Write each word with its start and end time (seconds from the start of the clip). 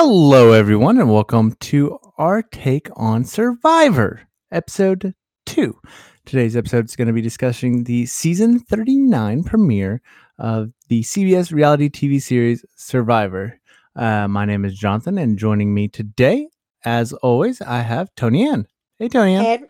Hello, 0.00 0.52
everyone, 0.52 1.00
and 1.00 1.12
welcome 1.12 1.56
to 1.58 1.98
our 2.18 2.40
take 2.40 2.88
on 2.94 3.24
Survivor, 3.24 4.28
episode 4.52 5.12
two. 5.44 5.76
Today's 6.24 6.56
episode 6.56 6.84
is 6.84 6.94
going 6.94 7.08
to 7.08 7.12
be 7.12 7.20
discussing 7.20 7.82
the 7.82 8.06
season 8.06 8.60
39 8.60 9.42
premiere 9.42 10.00
of 10.38 10.70
the 10.86 11.02
CBS 11.02 11.52
reality 11.52 11.88
TV 11.88 12.22
series 12.22 12.64
Survivor. 12.76 13.58
Uh, 13.96 14.28
my 14.28 14.44
name 14.44 14.64
is 14.64 14.78
Jonathan, 14.78 15.18
and 15.18 15.36
joining 15.36 15.74
me 15.74 15.88
today, 15.88 16.46
as 16.84 17.12
always, 17.14 17.60
I 17.60 17.80
have 17.80 18.14
Tony 18.14 18.48
Ann. 18.48 18.68
Hey, 19.00 19.08
Tony 19.08 19.34
Ann. 19.34 19.42
Hey, 19.44 19.64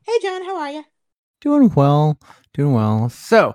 hey, 0.00 0.18
John, 0.22 0.44
how 0.46 0.56
are 0.60 0.70
you? 0.70 0.84
Doing 1.42 1.70
well, 1.74 2.18
doing 2.54 2.72
well. 2.72 3.10
So, 3.10 3.54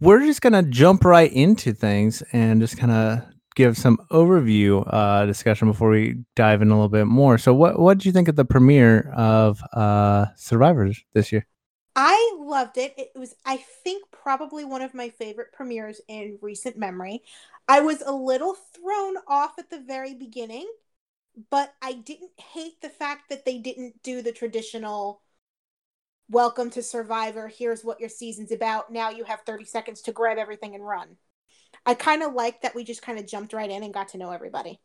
we're 0.00 0.20
just 0.20 0.40
going 0.40 0.54
to 0.54 0.62
jump 0.62 1.04
right 1.04 1.30
into 1.30 1.74
things 1.74 2.22
and 2.32 2.62
just 2.62 2.78
kind 2.78 2.90
of 2.90 3.31
give 3.54 3.76
some 3.76 3.98
overview 4.10 4.86
uh, 4.92 5.26
discussion 5.26 5.68
before 5.68 5.90
we 5.90 6.16
dive 6.34 6.62
in 6.62 6.70
a 6.70 6.74
little 6.74 6.88
bit 6.88 7.06
more. 7.06 7.38
So, 7.38 7.54
what 7.54 7.78
what 7.78 7.98
did 7.98 8.06
you 8.06 8.12
think 8.12 8.28
of 8.28 8.36
the 8.36 8.44
premiere 8.44 9.12
of 9.14 9.62
uh, 9.72 10.26
Survivors 10.36 11.04
this 11.12 11.32
year? 11.32 11.46
I 11.94 12.36
loved 12.38 12.78
it. 12.78 12.94
It 12.96 13.10
was, 13.14 13.34
I 13.44 13.58
think, 13.58 14.04
probably 14.10 14.64
one 14.64 14.80
of 14.80 14.94
my 14.94 15.10
favorite 15.10 15.52
premieres 15.52 16.00
in 16.08 16.38
recent 16.40 16.78
memory. 16.78 17.22
I 17.68 17.80
was 17.80 18.00
a 18.00 18.12
little 18.12 18.56
thrown 18.74 19.16
off 19.28 19.58
at 19.58 19.68
the 19.68 19.80
very 19.80 20.14
beginning, 20.14 20.66
but 21.50 21.74
I 21.82 21.92
didn't 21.92 22.32
hate 22.38 22.80
the 22.80 22.88
fact 22.88 23.28
that 23.28 23.44
they 23.44 23.58
didn't 23.58 24.02
do 24.02 24.22
the 24.22 24.32
traditional 24.32 25.20
welcome 26.30 26.70
to 26.70 26.82
Survivor. 26.82 27.48
Here's 27.48 27.84
what 27.84 28.00
your 28.00 28.08
season's 28.08 28.52
about. 28.52 28.90
Now 28.90 29.10
you 29.10 29.24
have 29.24 29.42
30 29.42 29.66
seconds 29.66 30.00
to 30.02 30.12
grab 30.12 30.38
everything 30.38 30.74
and 30.74 30.86
run. 30.86 31.16
I 31.84 31.94
kind 31.94 32.22
of 32.22 32.34
like 32.34 32.62
that 32.62 32.74
we 32.74 32.84
just 32.84 33.02
kind 33.02 33.18
of 33.18 33.26
jumped 33.26 33.52
right 33.52 33.70
in 33.70 33.82
and 33.82 33.92
got 33.92 34.08
to 34.08 34.18
know 34.18 34.30
everybody. 34.30 34.80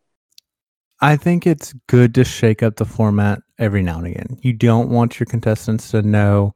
I 0.99 1.15
think 1.15 1.45
it's 1.45 1.73
good 1.87 2.15
to 2.15 2.23
shake 2.23 2.63
up 2.63 2.77
the 2.77 2.85
format 2.85 3.41
every 3.59 3.83
now 3.83 3.99
and 3.99 4.07
again. 4.07 4.39
You 4.41 4.53
don't 4.53 4.89
want 4.89 5.19
your 5.19 5.27
contestants 5.27 5.91
to 5.91 6.01
know 6.01 6.55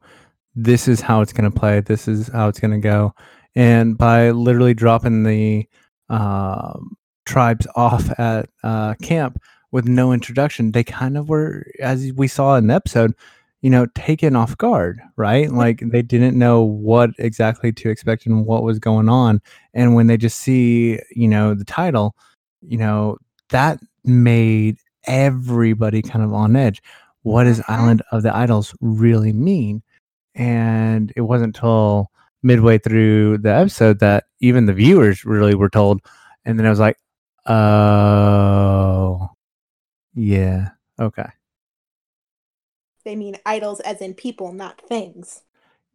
this 0.54 0.88
is 0.88 1.00
how 1.00 1.20
it's 1.20 1.32
going 1.32 1.50
to 1.50 1.58
play, 1.58 1.80
this 1.80 2.08
is 2.08 2.28
how 2.28 2.48
it's 2.48 2.58
going 2.58 2.72
to 2.72 2.78
go. 2.78 3.14
And 3.54 3.96
by 3.96 4.30
literally 4.30 4.74
dropping 4.74 5.22
the 5.22 5.68
uh, 6.08 6.78
tribes 7.24 7.66
off 7.76 8.10
at 8.18 8.48
uh, 8.64 8.94
camp 8.94 9.38
with 9.70 9.86
no 9.86 10.12
introduction, 10.12 10.72
they 10.72 10.84
kind 10.84 11.16
of 11.16 11.28
were, 11.28 11.66
as 11.80 12.12
we 12.14 12.26
saw 12.26 12.56
in 12.56 12.66
the 12.66 12.74
episode, 12.74 13.14
you 13.62 13.70
know, 13.70 13.86
taken 13.94 14.36
off 14.36 14.56
guard, 14.58 15.00
right? 15.16 15.50
Like 15.50 15.80
they 15.86 16.02
didn't 16.02 16.38
know 16.38 16.62
what 16.62 17.10
exactly 17.18 17.72
to 17.72 17.90
expect 17.90 18.26
and 18.26 18.44
what 18.44 18.64
was 18.64 18.78
going 18.78 19.08
on. 19.08 19.40
And 19.72 19.94
when 19.94 20.08
they 20.08 20.16
just 20.16 20.38
see, 20.40 20.98
you 21.14 21.28
know, 21.28 21.54
the 21.54 21.64
title, 21.64 22.16
you 22.60 22.76
know, 22.76 23.18
that 23.50 23.78
made 24.04 24.78
everybody 25.04 26.02
kind 26.02 26.24
of 26.24 26.34
on 26.34 26.56
edge. 26.56 26.82
What 27.22 27.44
does 27.44 27.60
Mhm. 27.60 27.64
Island 27.68 28.02
of 28.12 28.22
the 28.22 28.36
Idols 28.36 28.74
really 28.80 29.32
mean? 29.32 29.82
And 30.34 31.12
it 31.16 31.22
wasn't 31.22 31.56
until 31.56 32.10
midway 32.42 32.78
through 32.78 33.38
the 33.38 33.54
episode 33.54 34.00
that 34.00 34.24
even 34.40 34.66
the 34.66 34.72
viewers 34.72 35.24
really 35.24 35.54
were 35.54 35.70
told. 35.70 36.00
And 36.44 36.58
then 36.58 36.66
I 36.66 36.70
was 36.70 36.80
like, 36.80 36.98
oh, 37.46 39.28
yeah, 40.14 40.70
okay. 41.00 41.28
They 43.04 43.16
mean 43.16 43.36
idols 43.44 43.80
as 43.80 44.00
in 44.00 44.14
people, 44.14 44.52
not 44.52 44.80
things. 44.80 45.42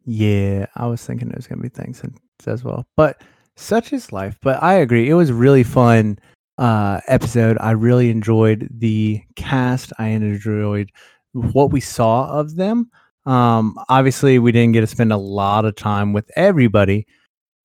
Yeah, 0.04 0.66
I 0.76 0.86
was 0.86 1.04
thinking 1.04 1.28
there's 1.28 1.46
gonna 1.46 1.62
be 1.62 1.68
things 1.68 2.02
as 2.46 2.64
well, 2.64 2.86
but 2.96 3.22
such 3.56 3.92
is 3.92 4.12
life. 4.12 4.38
But 4.40 4.62
I 4.62 4.74
agree, 4.74 5.08
it 5.08 5.14
was 5.14 5.30
a 5.30 5.34
really 5.34 5.64
fun 5.64 6.18
uh, 6.58 7.00
episode. 7.06 7.56
I 7.60 7.72
really 7.72 8.10
enjoyed 8.10 8.68
the 8.70 9.22
cast. 9.36 9.92
I 9.98 10.08
enjoyed 10.08 10.90
what 11.32 11.70
we 11.70 11.80
saw 11.80 12.28
of 12.28 12.56
them. 12.56 12.90
Um, 13.26 13.78
obviously, 13.88 14.38
we 14.38 14.52
didn't 14.52 14.72
get 14.72 14.80
to 14.80 14.86
spend 14.86 15.12
a 15.12 15.16
lot 15.18 15.64
of 15.64 15.76
time 15.76 16.12
with 16.12 16.30
everybody, 16.36 17.06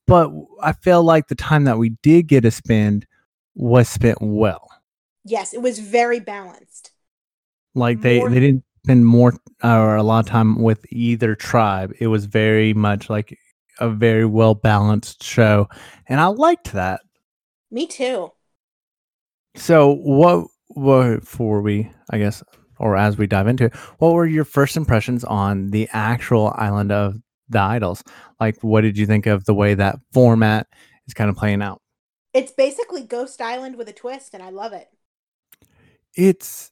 but 0.08 0.32
I 0.62 0.74
felt 0.74 1.06
like 1.06 1.28
the 1.28 1.36
time 1.36 1.64
that 1.66 1.78
we 1.78 1.90
did 2.02 2.28
get 2.28 2.42
to 2.42 2.52
spend 2.52 3.06
was 3.56 3.88
spent 3.88 4.18
well. 4.22 4.70
Yes, 5.24 5.54
it 5.54 5.62
was 5.62 5.80
very 5.80 6.20
balanced. 6.20 6.92
Like 7.76 8.02
they 8.02 8.20
More- 8.20 8.30
they 8.30 8.40
didn't 8.40 8.64
spend 8.84 9.06
more 9.06 9.34
or 9.64 9.96
a 9.96 10.04
lot 10.04 10.20
of 10.20 10.26
time 10.26 10.62
with 10.62 10.86
either 10.92 11.36
tribe. 11.36 11.94
It 12.00 12.08
was 12.08 12.26
very 12.26 12.74
much 12.74 13.10
like 13.10 13.38
a 13.80 13.90
very 13.90 14.26
well 14.26 14.56
balanced 14.56 15.24
show, 15.24 15.68
and 16.08 16.20
I 16.20 16.28
liked 16.28 16.74
that. 16.74 17.02
Me 17.72 17.88
too. 17.88 18.32
So 19.56 19.94
what 19.94 20.48
what 20.68 21.22
before 21.22 21.62
we 21.62 21.92
I 22.10 22.18
guess 22.18 22.44
or 22.80 22.98
as 22.98 23.18
we 23.18 23.28
dive 23.28 23.48
into 23.48 23.66
it, 23.66 23.76
what 24.00 24.14
were 24.14 24.26
your 24.26 24.46
first 24.46 24.76
impressions 24.76 25.24
on 25.24 25.72
the 25.72 25.88
actual 25.94 26.54
island 26.58 26.92
of 26.92 27.16
the 27.50 27.60
idols? 27.60 28.04
Like 28.40 28.62
what 28.62 28.82
did 28.82 28.98
you 28.98 29.06
think 29.06 29.26
of 29.26 29.46
the 29.46 29.54
way 29.54 29.76
that 29.76 30.00
format 30.12 30.68
is 31.08 31.14
kind 31.14 31.30
of 31.30 31.38
playing 31.38 31.62
out? 31.62 31.82
It's 32.34 32.52
basically 32.52 33.04
Ghost 33.04 33.42
Island 33.42 33.78
with 33.78 33.88
a 33.88 33.94
twist, 33.94 34.34
and 34.34 34.42
I 34.42 34.50
love 34.50 34.74
it. 34.74 34.90
It's 36.16 36.72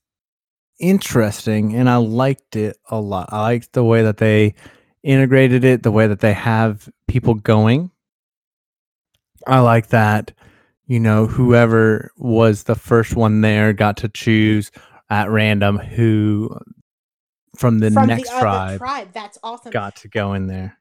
interesting 0.82 1.76
and 1.76 1.90
I 1.90 1.98
liked 1.98 2.56
it 2.58 2.78
a 2.90 3.00
lot. 3.00 3.30
I 3.32 3.42
liked 3.42 3.74
the 3.74 3.84
way 3.84 4.04
that 4.04 4.18
they 4.18 4.56
integrated 5.04 5.64
it, 5.64 5.84
the 5.84 5.92
way 5.92 6.08
that 6.08 6.20
they 6.20 6.34
have 6.34 6.90
people 7.08 7.36
going. 7.36 7.92
I 9.48 9.60
like 9.60 9.88
that, 9.90 10.32
you 10.86 11.00
know, 11.00 11.28
whoever 11.28 12.12
was 12.18 12.64
the 12.64 12.76
first 12.76 13.16
one 13.16 13.42
there 13.42 13.74
got 13.74 13.98
to 13.98 14.10
choose 14.10 14.72
at 15.10 15.30
random 15.30 15.78
who 15.78 16.58
from 17.56 17.80
the 17.80 17.92
From 17.92 18.08
next 18.08 18.34
the 18.34 18.40
tribe 18.40 18.80
tribe, 18.80 19.12
that's 19.14 19.38
awesome. 19.44 19.72
got 19.72 19.96
to 19.98 20.08
go 20.08 20.34
in 20.34 20.48
there. 20.48 20.78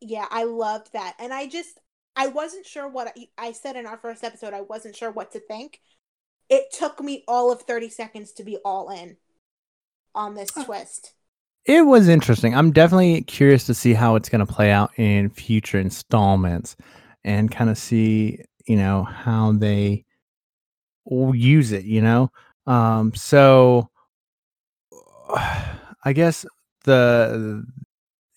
Yeah, 0.00 0.26
I 0.30 0.44
loved 0.44 0.92
that. 0.92 1.16
And 1.18 1.32
I 1.32 1.46
just 1.48 1.78
I 2.16 2.28
wasn't 2.28 2.66
sure 2.66 2.88
what 2.88 3.08
I, 3.16 3.28
I 3.48 3.52
said 3.52 3.76
in 3.76 3.86
our 3.86 3.98
first 3.98 4.24
episode, 4.24 4.54
I 4.54 4.62
wasn't 4.62 4.96
sure 4.96 5.10
what 5.10 5.32
to 5.32 5.40
think. 5.40 5.80
It 6.48 6.72
took 6.72 7.00
me 7.00 7.24
all 7.26 7.52
of 7.52 7.62
30 7.62 7.88
seconds 7.88 8.32
to 8.32 8.44
be 8.44 8.58
all 8.64 8.90
in 8.90 9.16
on 10.14 10.34
this 10.34 10.50
twist. 10.50 11.12
It 11.64 11.82
was 11.82 12.08
interesting. 12.08 12.54
I'm 12.54 12.70
definitely 12.70 13.22
curious 13.22 13.64
to 13.66 13.74
see 13.74 13.92
how 13.92 14.14
it's 14.14 14.28
going 14.28 14.44
to 14.44 14.52
play 14.52 14.70
out 14.70 14.90
in 14.96 15.30
future 15.30 15.78
installments 15.78 16.76
and 17.24 17.50
kind 17.50 17.68
of 17.68 17.76
see, 17.76 18.40
you 18.66 18.76
know, 18.76 19.02
how 19.02 19.52
they 19.52 20.04
use 21.10 21.72
it, 21.72 21.84
you 21.84 22.00
know? 22.00 22.30
Um, 22.66 23.14
so 23.14 23.90
I 26.04 26.12
guess 26.12 26.46
the 26.84 27.64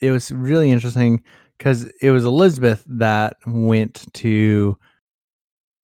it 0.01 0.11
was 0.11 0.31
really 0.31 0.71
interesting 0.71 1.23
because 1.57 1.85
it 2.01 2.09
was 2.09 2.25
Elizabeth 2.25 2.83
that 2.87 3.37
went 3.45 4.11
to 4.13 4.77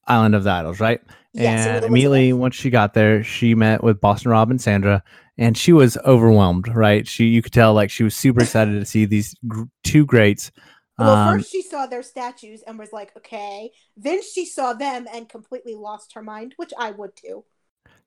Island 0.07 0.35
of 0.35 0.43
the 0.43 0.51
Idols, 0.51 0.79
right? 0.79 1.01
Yes, 1.33 1.67
and 1.67 1.85
immediately 1.85 2.31
once 2.33 2.55
she 2.55 2.69
got 2.69 2.93
there, 2.93 3.23
she 3.23 3.55
met 3.55 3.83
with 3.83 3.99
Boston 3.99 4.31
Rob 4.31 4.49
and 4.51 4.61
Sandra, 4.61 5.03
and 5.37 5.57
she 5.57 5.73
was 5.73 5.97
overwhelmed. 6.05 6.67
Right? 6.69 7.07
She 7.07 7.25
you 7.25 7.41
could 7.41 7.51
tell 7.53 7.73
like 7.73 7.89
she 7.89 8.03
was 8.03 8.15
super 8.15 8.41
excited 8.43 8.79
to 8.79 8.85
see 8.85 9.05
these 9.05 9.35
gr- 9.47 9.63
two 9.83 10.05
greats. 10.05 10.51
Well, 10.97 11.09
Um, 11.13 11.37
first 11.39 11.51
she 11.51 11.61
saw 11.61 11.87
their 11.87 12.03
statues 12.03 12.61
and 12.65 12.79
was 12.79 12.93
like, 12.93 13.11
okay. 13.17 13.71
Then 13.97 14.21
she 14.23 14.45
saw 14.45 14.71
them 14.71 15.07
and 15.13 15.27
completely 15.27 15.75
lost 15.75 16.13
her 16.13 16.21
mind, 16.23 16.53
which 16.55 16.71
I 16.79 16.91
would 16.91 17.15
too. 17.17 17.43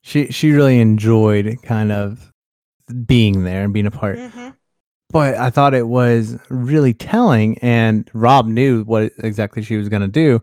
she 0.01 0.29
she 0.29 0.53
really 0.53 0.81
enjoyed 0.81 1.59
kind 1.63 1.93
of 1.93 2.33
being 3.05 3.45
there 3.45 3.63
and 3.65 3.75
being 3.75 3.87
a 3.87 3.91
part. 3.91 4.17
Mhm. 4.19 4.55
But 5.11 5.35
I 5.35 5.51
thought 5.51 5.75
it 5.75 5.89
was 5.89 6.39
really 6.51 6.95
telling, 6.95 7.59
and 7.59 8.09
Rob 8.15 8.47
knew 8.47 8.85
what 8.85 9.13
exactly 9.19 9.63
she 9.63 9.77
was 9.77 9.89
going 9.91 10.03
to 10.03 10.09
do 10.09 10.43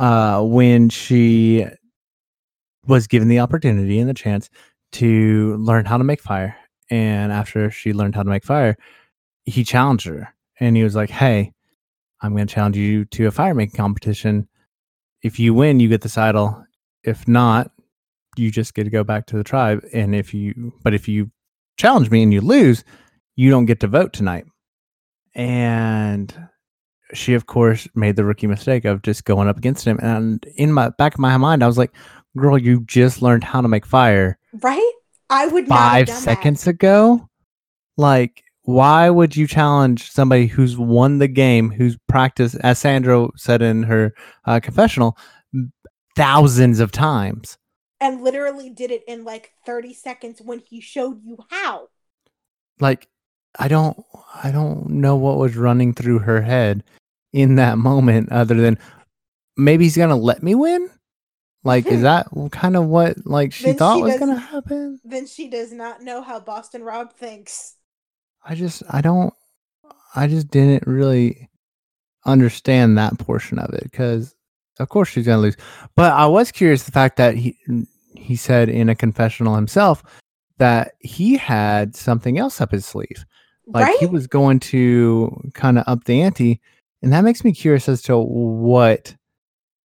uh, 0.00 0.42
when 0.42 0.88
she 0.88 1.66
was 2.86 3.06
given 3.06 3.28
the 3.28 3.38
opportunity 3.38 4.00
and 4.00 4.08
the 4.08 4.14
chance 4.14 4.50
to 4.92 5.56
learn 5.58 5.84
how 5.84 5.98
to 5.98 6.04
make 6.04 6.20
fire. 6.20 6.56
And 6.90 7.30
after 7.30 7.70
she 7.70 7.92
learned 7.92 8.16
how 8.16 8.24
to 8.24 8.30
make 8.30 8.44
fire, 8.44 8.76
he 9.44 9.62
challenged 9.62 10.06
her, 10.06 10.34
and 10.58 10.76
he 10.76 10.82
was 10.82 10.96
like, 10.96 11.10
"Hey, 11.10 11.52
I'm 12.22 12.34
going 12.34 12.46
to 12.46 12.54
challenge 12.54 12.76
you 12.76 13.04
to 13.06 13.26
a 13.26 13.30
fire 13.30 13.54
making 13.54 13.76
competition. 13.76 14.48
If 15.22 15.38
you 15.38 15.54
win, 15.54 15.80
you 15.80 15.88
get 15.88 16.02
this 16.02 16.18
idol. 16.18 16.64
If 17.04 17.26
not, 17.28 17.70
you 18.36 18.50
just 18.50 18.74
get 18.74 18.84
to 18.84 18.90
go 18.90 19.04
back 19.04 19.26
to 19.26 19.36
the 19.36 19.44
tribe. 19.44 19.84
And 19.92 20.14
if 20.14 20.34
you, 20.34 20.72
but 20.82 20.94
if 20.94 21.08
you 21.08 21.30
challenge 21.76 22.10
me 22.10 22.22
and 22.22 22.32
you 22.32 22.40
lose, 22.40 22.84
you 23.36 23.50
don't 23.50 23.66
get 23.66 23.80
to 23.80 23.86
vote 23.86 24.12
tonight. 24.12 24.44
And 25.34 26.34
she, 27.12 27.34
of 27.34 27.46
course, 27.46 27.88
made 27.94 28.16
the 28.16 28.24
rookie 28.24 28.46
mistake 28.46 28.84
of 28.84 29.02
just 29.02 29.24
going 29.24 29.48
up 29.48 29.58
against 29.58 29.86
him. 29.86 29.98
And 30.02 30.44
in 30.56 30.72
my 30.72 30.90
back 30.90 31.14
of 31.14 31.20
my 31.20 31.36
mind, 31.36 31.62
I 31.62 31.66
was 31.66 31.78
like, 31.78 31.92
girl, 32.36 32.58
you 32.58 32.80
just 32.86 33.22
learned 33.22 33.44
how 33.44 33.60
to 33.60 33.68
make 33.68 33.86
fire 33.86 34.38
Right? 34.52 34.92
I 35.28 35.46
would 35.46 35.68
not 35.68 35.78
have 35.78 36.08
five 36.08 36.16
seconds 36.16 36.66
ago. 36.66 37.28
Like, 37.96 38.42
why 38.62 39.08
would 39.08 39.36
you 39.36 39.46
challenge 39.46 40.10
somebody 40.10 40.46
who's 40.46 40.76
won 40.76 41.18
the 41.18 41.28
game, 41.28 41.70
who's 41.70 41.96
practiced, 42.08 42.56
as 42.62 42.80
Sandra 42.80 43.28
said 43.36 43.62
in 43.62 43.84
her 43.84 44.12
uh, 44.44 44.58
confessional, 44.60 45.16
thousands 46.16 46.80
of 46.80 46.90
times? 46.90 47.58
and 48.00 48.22
literally 48.22 48.70
did 48.70 48.90
it 48.90 49.02
in 49.06 49.24
like 49.24 49.52
30 49.66 49.94
seconds 49.94 50.40
when 50.40 50.58
he 50.58 50.80
showed 50.80 51.22
you 51.22 51.38
how. 51.50 51.88
Like 52.80 53.08
I 53.58 53.68
don't 53.68 54.02
I 54.42 54.50
don't 54.50 54.88
know 54.88 55.16
what 55.16 55.38
was 55.38 55.56
running 55.56 55.92
through 55.92 56.20
her 56.20 56.40
head 56.40 56.82
in 57.32 57.56
that 57.56 57.78
moment 57.78 58.30
other 58.32 58.54
than 58.54 58.78
maybe 59.56 59.84
he's 59.84 59.96
to 60.08 60.16
let 60.16 60.42
me 60.42 60.54
win? 60.54 60.90
Like 61.62 61.86
is 61.86 62.02
that 62.02 62.28
kind 62.52 62.76
of 62.76 62.86
what 62.86 63.26
like 63.26 63.52
she 63.52 63.66
Then 63.66 63.76
thought 63.76 63.96
she 63.96 64.02
was 64.02 64.16
to 64.34 64.40
happen? 64.40 64.98
Then 65.04 65.26
she 65.26 65.48
does 65.48 65.72
not 65.72 66.00
know 66.00 66.22
how 66.22 66.40
Boston 66.40 66.82
Rob 66.82 67.12
thinks. 67.12 67.76
I 68.42 68.54
just 68.54 68.82
I 68.88 69.02
don't 69.02 69.34
I 70.14 70.26
just 70.26 70.48
didn't 70.48 70.86
really 70.86 71.50
understand 72.24 72.96
that 72.96 73.18
portion 73.18 73.58
of 73.58 73.74
it 73.74 73.84
because 73.84 74.34
of 74.78 74.88
course 74.88 75.10
she's 75.10 75.26
gonna 75.26 75.42
lose. 75.42 75.56
But 75.96 76.14
I 76.14 76.26
was 76.26 76.50
curious 76.50 76.84
the 76.84 76.92
fact 76.92 77.16
that 77.18 77.34
he 77.34 77.58
he 78.16 78.36
said 78.36 78.70
in 78.70 78.88
a 78.88 78.94
confessional 78.94 79.54
himself 79.54 80.02
that 80.58 80.92
he 81.00 81.36
had 81.36 81.94
something 81.94 82.38
else 82.38 82.60
up 82.60 82.72
his 82.72 82.86
sleeve. 82.86 83.24
Like 83.66 83.86
right? 83.86 83.98
he 83.98 84.06
was 84.06 84.26
going 84.26 84.60
to 84.60 85.50
kind 85.54 85.78
of 85.78 85.84
up 85.86 86.04
the 86.04 86.22
ante, 86.22 86.60
and 87.02 87.12
that 87.12 87.24
makes 87.24 87.44
me 87.44 87.52
curious 87.52 87.88
as 87.88 88.02
to 88.02 88.18
what 88.18 89.16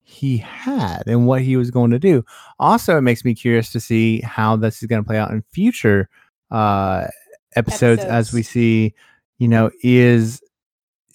he 0.04 0.38
had 0.38 1.04
and 1.08 1.26
what 1.26 1.42
he 1.42 1.56
was 1.56 1.72
going 1.72 1.92
to 1.92 2.00
do. 2.00 2.24
Also, 2.60 2.98
it 2.98 3.02
makes 3.02 3.24
me 3.24 3.34
curious 3.34 3.72
to 3.72 3.80
see 3.80 4.22
how 4.22 4.56
this 4.56 4.82
is 4.82 4.88
going 4.88 5.02
to 5.02 5.08
play 5.08 5.18
out 5.18 5.32
in 5.32 5.44
future 5.52 6.10
uh, 6.52 7.08
episodes, 7.56 8.04
as 8.04 8.34
we 8.34 8.44
see. 8.44 8.94
You 9.38 9.48
know, 9.48 9.72
is 9.82 10.42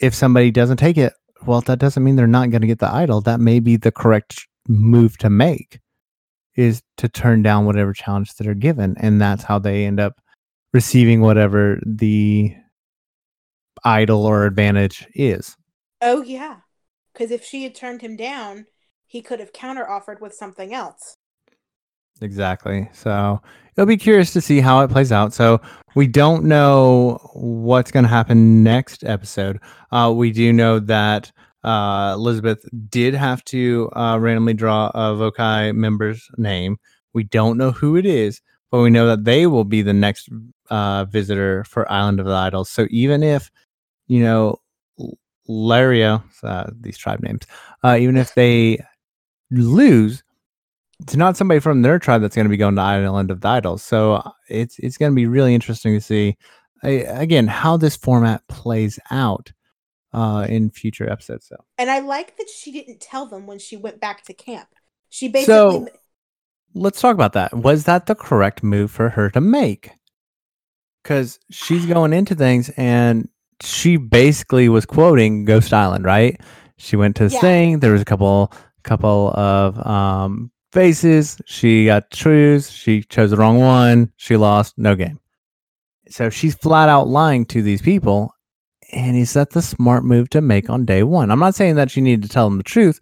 if 0.00 0.14
somebody 0.14 0.50
doesn't 0.50 0.78
take 0.78 0.98
it, 0.98 1.12
well, 1.46 1.60
that 1.60 1.78
doesn't 1.78 2.02
mean 2.02 2.16
they're 2.16 2.26
not 2.26 2.50
going 2.50 2.62
to 2.62 2.66
get 2.66 2.80
the 2.80 2.92
idol. 2.92 3.20
That 3.20 3.38
may 3.38 3.60
be 3.60 3.76
the 3.76 3.92
correct 3.92 4.46
move 4.66 5.16
to 5.18 5.30
make, 5.30 5.78
is 6.56 6.82
to 6.96 7.08
turn 7.08 7.42
down 7.42 7.66
whatever 7.66 7.92
challenge 7.92 8.34
that 8.34 8.46
are 8.46 8.54
given, 8.54 8.96
and 8.98 9.20
that's 9.20 9.44
how 9.44 9.58
they 9.58 9.84
end 9.84 10.00
up 10.00 10.20
receiving 10.72 11.20
whatever 11.20 11.80
the 11.86 12.54
idol 13.84 14.26
or 14.26 14.46
advantage 14.46 15.06
is. 15.14 15.56
Oh 16.00 16.22
yeah. 16.22 16.58
Because 17.12 17.30
if 17.30 17.44
she 17.44 17.62
had 17.62 17.74
turned 17.74 18.02
him 18.02 18.16
down, 18.16 18.66
he 19.06 19.22
could 19.22 19.40
have 19.40 19.52
counter 19.52 19.88
offered 19.88 20.20
with 20.20 20.34
something 20.34 20.74
else. 20.74 21.16
Exactly. 22.20 22.88
So 22.92 23.40
it'll 23.76 23.86
be 23.86 23.96
curious 23.96 24.32
to 24.34 24.40
see 24.40 24.60
how 24.60 24.80
it 24.80 24.90
plays 24.90 25.12
out. 25.12 25.32
So 25.32 25.60
we 25.94 26.06
don't 26.06 26.44
know 26.44 27.18
what's 27.34 27.90
going 27.90 28.04
to 28.04 28.08
happen 28.08 28.62
next 28.62 29.04
episode. 29.04 29.60
Uh, 29.90 30.12
we 30.14 30.30
do 30.32 30.52
know 30.52 30.78
that 30.80 31.32
uh, 31.64 32.12
Elizabeth 32.14 32.64
did 32.88 33.14
have 33.14 33.44
to 33.44 33.90
uh, 33.96 34.18
randomly 34.18 34.54
draw 34.54 34.90
a 34.94 35.14
Vokai 35.14 35.74
member's 35.74 36.26
name. 36.36 36.76
We 37.12 37.24
don't 37.24 37.58
know 37.58 37.70
who 37.70 37.96
it 37.96 38.06
is, 38.06 38.40
but 38.70 38.80
we 38.80 38.90
know 38.90 39.06
that 39.06 39.24
they 39.24 39.46
will 39.46 39.64
be 39.64 39.82
the 39.82 39.92
next 39.92 40.28
uh, 40.70 41.06
visitor 41.06 41.64
for 41.64 41.90
Island 41.90 42.20
of 42.20 42.26
the 42.26 42.32
Idols. 42.32 42.70
So 42.70 42.86
even 42.90 43.22
if, 43.22 43.50
you 44.06 44.22
know, 44.22 44.58
L- 45.48 45.54
Lairo, 45.54 46.22
uh, 46.42 46.70
these 46.80 46.98
tribe 46.98 47.22
names, 47.22 47.42
uh, 47.84 47.96
even 48.00 48.16
if 48.16 48.34
they 48.34 48.84
lose, 49.50 50.22
it's 51.00 51.16
not 51.16 51.36
somebody 51.36 51.60
from 51.60 51.82
their 51.82 51.98
tribe 51.98 52.22
that's 52.22 52.34
going 52.34 52.46
to 52.46 52.50
be 52.50 52.56
going 52.56 52.76
to 52.76 52.82
Island 52.82 53.30
of 53.30 53.40
the 53.40 53.48
Idols. 53.48 53.82
So 53.82 54.14
uh, 54.14 54.30
it's 54.48 54.78
it's 54.78 54.96
going 54.96 55.12
to 55.12 55.16
be 55.16 55.26
really 55.26 55.54
interesting 55.54 55.94
to 55.94 56.00
see 56.00 56.36
uh, 56.84 56.88
again 56.88 57.46
how 57.46 57.76
this 57.76 57.96
format 57.96 58.46
plays 58.48 58.98
out 59.10 59.52
uh, 60.12 60.46
in 60.48 60.70
future 60.70 61.10
episodes. 61.10 61.46
So 61.48 61.56
And 61.78 61.90
I 61.90 61.98
like 62.00 62.36
that 62.38 62.48
she 62.48 62.72
didn't 62.72 63.00
tell 63.00 63.26
them 63.26 63.46
when 63.46 63.58
she 63.58 63.76
went 63.76 64.00
back 64.00 64.24
to 64.24 64.32
camp. 64.32 64.68
She 65.10 65.28
basically 65.28 65.46
So- 65.46 65.88
let's 66.74 67.00
talk 67.00 67.14
about 67.14 67.34
that. 67.34 67.52
Was 67.54 67.84
that 67.84 68.06
the 68.06 68.14
correct 68.14 68.62
move 68.62 68.90
for 68.90 69.10
her 69.10 69.30
to 69.30 69.40
make? 69.40 69.90
Because 71.02 71.38
she's 71.50 71.86
going 71.86 72.12
into 72.12 72.34
things 72.34 72.70
and 72.70 73.28
she 73.62 73.96
basically 73.96 74.68
was 74.68 74.86
quoting 74.86 75.44
Ghost 75.44 75.72
Island, 75.72 76.04
right? 76.04 76.40
She 76.78 76.96
went 76.96 77.16
to 77.16 77.24
this 77.24 77.34
Yeah. 77.34 77.40
thing. 77.40 77.78
There 77.80 77.92
was 77.92 78.02
a 78.02 78.06
couple 78.06 78.52
couple 78.82 79.30
of 79.34 79.84
um, 79.86 80.50
faces. 80.72 81.40
She 81.46 81.86
got 81.86 82.10
choose. 82.10 82.70
She 82.70 83.02
chose 83.02 83.30
the 83.30 83.36
wrong 83.36 83.58
one. 83.58 84.12
She 84.16 84.36
lost. 84.36 84.74
No 84.76 84.94
game. 84.94 85.18
So 86.08 86.30
she's 86.30 86.54
flat 86.54 86.88
out 86.88 87.08
lying 87.08 87.46
to 87.46 87.62
these 87.62 87.82
people. 87.82 88.32
And 88.92 89.16
is 89.16 89.32
that 89.32 89.50
the 89.50 89.62
smart 89.62 90.04
move 90.04 90.30
to 90.30 90.40
make 90.40 90.70
on 90.70 90.84
day 90.84 91.02
one? 91.02 91.32
I'm 91.32 91.40
not 91.40 91.56
saying 91.56 91.74
that 91.74 91.90
she 91.90 92.00
needed 92.00 92.22
to 92.22 92.28
tell 92.28 92.48
them 92.48 92.58
the 92.58 92.62
truth, 92.62 93.00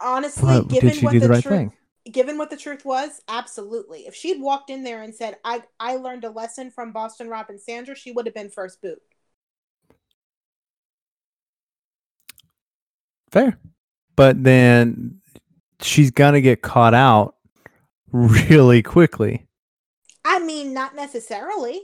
honestly, 0.00 0.62
given 0.68 0.88
did 0.90 0.94
she 0.98 1.04
what 1.04 1.12
do 1.12 1.20
the, 1.20 1.26
the 1.28 1.32
right 1.32 1.42
truth, 1.42 1.56
thing? 1.56 1.72
Given 2.10 2.38
what 2.38 2.50
the 2.50 2.56
truth 2.56 2.84
was, 2.84 3.20
absolutely. 3.28 4.06
If 4.06 4.14
she'd 4.14 4.40
walked 4.40 4.70
in 4.70 4.82
there 4.84 5.02
and 5.02 5.14
said, 5.14 5.38
"I 5.44 5.62
I 5.78 5.96
learned 5.96 6.24
a 6.24 6.30
lesson 6.30 6.70
from 6.70 6.92
Boston 6.92 7.28
Rob 7.28 7.50
and 7.50 7.60
Sandra," 7.60 7.94
she 7.94 8.12
would 8.12 8.26
have 8.26 8.34
been 8.34 8.50
first 8.50 8.80
boot. 8.80 9.00
Fair. 13.30 13.58
But 14.16 14.42
then 14.42 15.20
she's 15.80 16.10
going 16.10 16.34
to 16.34 16.40
get 16.40 16.62
caught 16.62 16.94
out 16.94 17.36
really 18.12 18.82
quickly. 18.82 19.46
I 20.24 20.40
mean, 20.40 20.74
not 20.74 20.94
necessarily. 20.94 21.80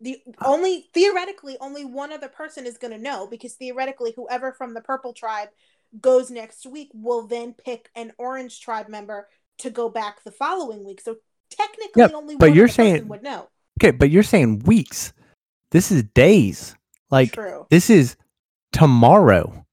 The 0.00 0.22
uh. 0.26 0.44
only 0.46 0.88
theoretically 0.94 1.56
only 1.60 1.84
one 1.84 2.12
other 2.12 2.28
person 2.28 2.66
is 2.66 2.78
going 2.78 2.92
to 2.92 3.02
know 3.02 3.26
because 3.26 3.54
theoretically 3.54 4.12
whoever 4.14 4.52
from 4.52 4.74
the 4.74 4.80
purple 4.80 5.12
tribe 5.12 5.48
goes 6.00 6.30
next 6.30 6.66
week 6.66 6.90
will 6.94 7.26
then 7.26 7.54
pick 7.54 7.88
an 7.94 8.12
orange 8.18 8.60
tribe 8.60 8.88
member 8.88 9.28
to 9.58 9.70
go 9.70 9.88
back 9.88 10.22
the 10.24 10.30
following 10.30 10.84
week. 10.84 11.00
So 11.00 11.16
technically 11.50 12.02
Yep, 12.02 12.12
only 12.14 12.36
but 12.36 12.48
one 12.50 12.56
you're 12.56 12.68
saying- 12.68 13.08
would 13.08 13.22
know. 13.22 13.48
Okay, 13.80 13.90
but 13.90 14.10
you're 14.10 14.22
saying 14.22 14.60
weeks. 14.60 15.12
This 15.70 15.90
is 15.92 16.02
days. 16.14 16.74
Like 17.10 17.32
True. 17.32 17.66
this 17.70 17.90
is 17.90 18.16
tomorrow. 18.72 19.64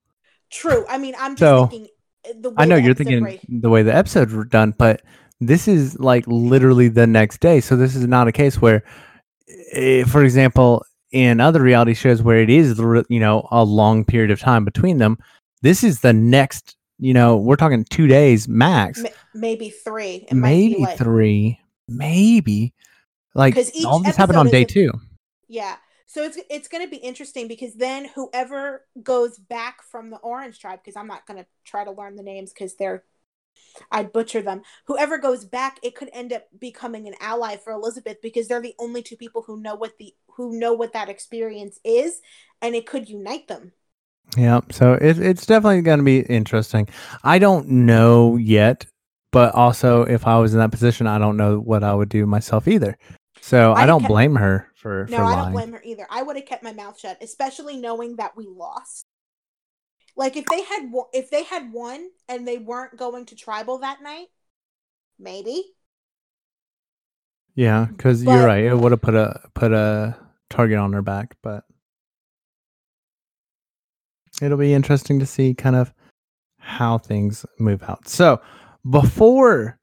True. 0.51 0.85
I 0.89 0.97
mean, 0.97 1.15
I'm 1.17 1.31
just 1.35 1.39
So, 1.39 1.67
thinking 1.67 1.89
uh, 2.29 2.33
the 2.41 2.49
way 2.49 2.55
I 2.57 2.65
know 2.65 2.75
the 2.75 2.81
you're 2.83 2.93
thinking 2.93 3.21
break- 3.21 3.41
the 3.49 3.69
way 3.69 3.81
the 3.83 3.93
episodes 3.95 4.33
were 4.33 4.45
done, 4.45 4.73
but 4.77 5.01
this 5.41 5.67
is 5.67 5.99
like 5.99 6.25
literally 6.27 6.87
the 6.89 7.07
next 7.07 7.39
day. 7.39 7.59
So 7.59 7.75
this 7.75 7.95
is 7.95 8.05
not 8.07 8.27
a 8.27 8.31
case 8.31 8.61
where, 8.61 8.83
eh, 9.73 10.03
for 10.05 10.23
example, 10.23 10.85
in 11.11 11.39
other 11.39 11.61
reality 11.61 11.93
shows 11.93 12.21
where 12.21 12.37
it 12.37 12.49
is 12.49 12.77
you 13.09 13.19
know 13.19 13.47
a 13.51 13.63
long 13.63 14.05
period 14.05 14.31
of 14.31 14.39
time 14.39 14.63
between 14.65 14.97
them, 14.99 15.17
this 15.61 15.83
is 15.83 16.01
the 16.01 16.13
next. 16.13 16.75
You 17.03 17.13
know, 17.13 17.35
we're 17.35 17.57
talking 17.57 17.83
two 17.83 18.07
days 18.07 18.47
max, 18.47 18.99
ma- 18.99 19.09
maybe 19.33 19.69
three. 19.69 20.25
It 20.29 20.33
maybe 20.35 20.77
like- 20.77 20.97
three, 20.97 21.59
maybe. 21.85 22.73
Like 23.35 23.57
each 23.57 23.83
all 23.83 23.99
this 23.99 24.15
happened 24.15 24.37
on 24.37 24.47
day 24.47 24.61
a- 24.61 24.65
two. 24.65 24.89
Yeah. 25.49 25.75
So 26.05 26.23
it's 26.23 26.39
it's 26.49 26.69
going 26.69 26.81
to 26.81 26.89
be 26.89 26.95
interesting 26.95 27.49
because 27.49 27.73
then 27.73 28.07
whoever 28.15 28.85
goes 29.01 29.37
back 29.37 29.83
from 29.83 30.11
the 30.11 30.17
orange 30.17 30.59
tribe 30.59 30.79
because 30.81 30.95
I'm 30.95 31.07
not 31.07 31.27
going 31.27 31.39
to 31.39 31.45
try 31.65 31.83
to 31.83 31.91
learn 31.91 32.15
the 32.15 32.23
names 32.23 32.53
cuz 32.53 32.75
they're 32.75 33.03
I'd 33.91 34.13
butcher 34.13 34.41
them. 34.41 34.61
Whoever 34.85 35.17
goes 35.17 35.43
back, 35.43 35.79
it 35.83 35.95
could 35.95 36.09
end 36.13 36.31
up 36.31 36.47
becoming 36.57 37.05
an 37.09 37.15
ally 37.19 37.57
for 37.57 37.73
Elizabeth 37.73 38.21
because 38.21 38.47
they're 38.47 38.61
the 38.61 38.75
only 38.79 39.03
two 39.03 39.17
people 39.17 39.41
who 39.41 39.59
know 39.59 39.75
what 39.75 39.97
the 39.97 40.15
who 40.37 40.57
know 40.57 40.71
what 40.71 40.93
that 40.93 41.09
experience 41.09 41.81
is 41.83 42.21
and 42.61 42.75
it 42.75 42.85
could 42.85 43.09
unite 43.09 43.49
them. 43.49 43.73
Yeah, 44.37 44.61
so 44.71 44.93
it, 44.93 45.19
it's 45.19 45.45
definitely 45.45 45.81
going 45.81 45.99
to 45.99 46.03
be 46.03 46.21
interesting. 46.21 46.87
I 47.23 47.39
don't 47.39 47.67
know 47.67 48.35
yet, 48.37 48.85
but 49.31 49.53
also 49.53 50.03
if 50.03 50.25
I 50.25 50.39
was 50.39 50.53
in 50.53 50.59
that 50.59 50.71
position, 50.71 51.05
I 51.07 51.19
don't 51.19 51.37
know 51.37 51.59
what 51.59 51.83
I 51.83 51.93
would 51.93 52.09
do 52.09 52.25
myself 52.25 52.67
either. 52.67 52.97
So 53.41 53.73
I, 53.73 53.83
I 53.83 53.85
don't 53.85 54.01
ca- 54.01 54.07
blame 54.07 54.35
her 54.35 54.71
for 54.75 55.07
No, 55.07 55.17
for 55.17 55.23
I 55.23 55.35
don't 55.35 55.51
blame 55.51 55.71
her 55.73 55.81
either. 55.83 56.07
I 56.09 56.23
would 56.23 56.35
have 56.35 56.45
kept 56.45 56.63
my 56.63 56.73
mouth 56.73 56.99
shut, 56.99 57.17
especially 57.21 57.77
knowing 57.77 58.15
that 58.15 58.35
we 58.35 58.47
lost. 58.47 59.05
Like 60.15 60.37
if 60.37 60.45
they 60.45 60.63
had 60.63 60.91
if 61.13 61.29
they 61.29 61.43
had 61.43 61.71
won 61.71 62.09
and 62.29 62.47
they 62.47 62.57
weren't 62.57 62.97
going 62.97 63.25
to 63.27 63.35
tribal 63.35 63.79
that 63.79 64.01
night, 64.01 64.27
maybe. 65.19 65.63
Yeah, 67.55 67.85
because 67.85 68.23
you're 68.23 68.45
right. 68.45 68.63
It 68.63 68.77
would 68.77 68.91
have 68.91 69.01
put 69.01 69.15
a 69.15 69.41
put 69.53 69.71
a 69.71 70.17
target 70.49 70.77
on 70.77 70.93
her 70.93 71.01
back, 71.01 71.35
but 71.43 71.65
it'll 74.43 74.57
be 74.57 74.73
interesting 74.73 75.19
to 75.19 75.25
see 75.25 75.53
kind 75.53 75.75
of 75.75 75.93
how 76.59 76.97
things 76.97 77.45
move 77.59 77.83
out. 77.83 78.07
So 78.07 78.41
before 78.89 79.79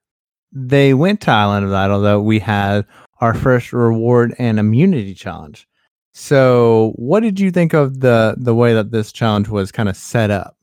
they 0.52 0.95
went 0.95 1.21
to 1.23 1.31
Island 1.31 1.67
of 1.67 1.73
Idol, 1.73 2.00
though, 2.00 2.21
we 2.21 2.38
had 2.38 2.87
our 3.21 3.35
first 3.35 3.73
reward 3.73 4.35
and 4.38 4.59
immunity 4.59 5.14
challenge. 5.14 5.67
So, 6.12 6.93
what 6.97 7.21
did 7.21 7.38
you 7.38 7.50
think 7.50 7.73
of 7.73 8.00
the 8.00 8.35
the 8.37 8.55
way 8.55 8.75
that 8.75 8.90
this 8.90 9.12
challenge 9.12 9.49
was 9.49 9.71
kind 9.71 9.88
of 9.88 9.97
set 9.97 10.31
up? 10.31 10.57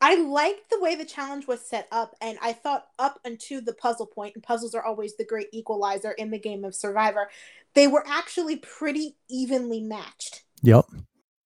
I 0.00 0.16
liked 0.16 0.70
the 0.70 0.80
way 0.80 0.94
the 0.94 1.04
challenge 1.04 1.46
was 1.46 1.60
set 1.60 1.88
up, 1.90 2.14
and 2.20 2.38
I 2.42 2.52
thought 2.52 2.86
up 2.98 3.20
until 3.24 3.60
the 3.60 3.72
puzzle 3.72 4.06
point, 4.06 4.34
and 4.34 4.42
puzzles 4.42 4.74
are 4.74 4.84
always 4.84 5.16
the 5.16 5.24
great 5.24 5.48
equalizer 5.52 6.12
in 6.12 6.30
the 6.30 6.38
game 6.38 6.64
of 6.64 6.74
Survivor, 6.74 7.30
they 7.74 7.86
were 7.86 8.04
actually 8.06 8.56
pretty 8.56 9.16
evenly 9.28 9.80
matched. 9.80 10.42
Yep. 10.62 10.86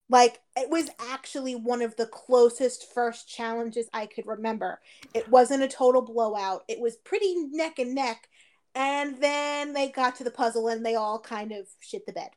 Like 0.09 0.41
it 0.57 0.71
was 0.71 0.89
actually 1.13 1.55
one 1.57 1.83
of 1.83 1.97
the 1.97 2.07
closest 2.07 2.93
first 2.93 3.29
challenges 3.29 3.89
I 3.93 4.07
could 4.07 4.27
remember. 4.27 4.81
It 5.15 5.29
wasn't 5.29 5.65
a 5.65 5.69
total 5.69 6.03
blowout. 6.03 6.63
It 6.69 6.81
was 6.81 6.97
pretty 6.97 7.35
neck 7.51 7.79
and 7.79 7.95
neck. 7.95 8.29
And 8.75 9.21
then 9.21 9.73
they 9.73 9.89
got 9.89 10.17
to 10.17 10.25
the 10.25 10.31
puzzle 10.31 10.69
and 10.69 10.85
they 10.85 10.95
all 10.95 11.19
kind 11.19 11.53
of 11.53 11.67
shit 11.81 12.07
the 12.07 12.13
bed. 12.13 12.31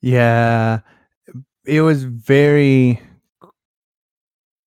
Yeah. 0.00 0.80
It 1.66 1.82
was 1.82 2.04
very 2.04 3.00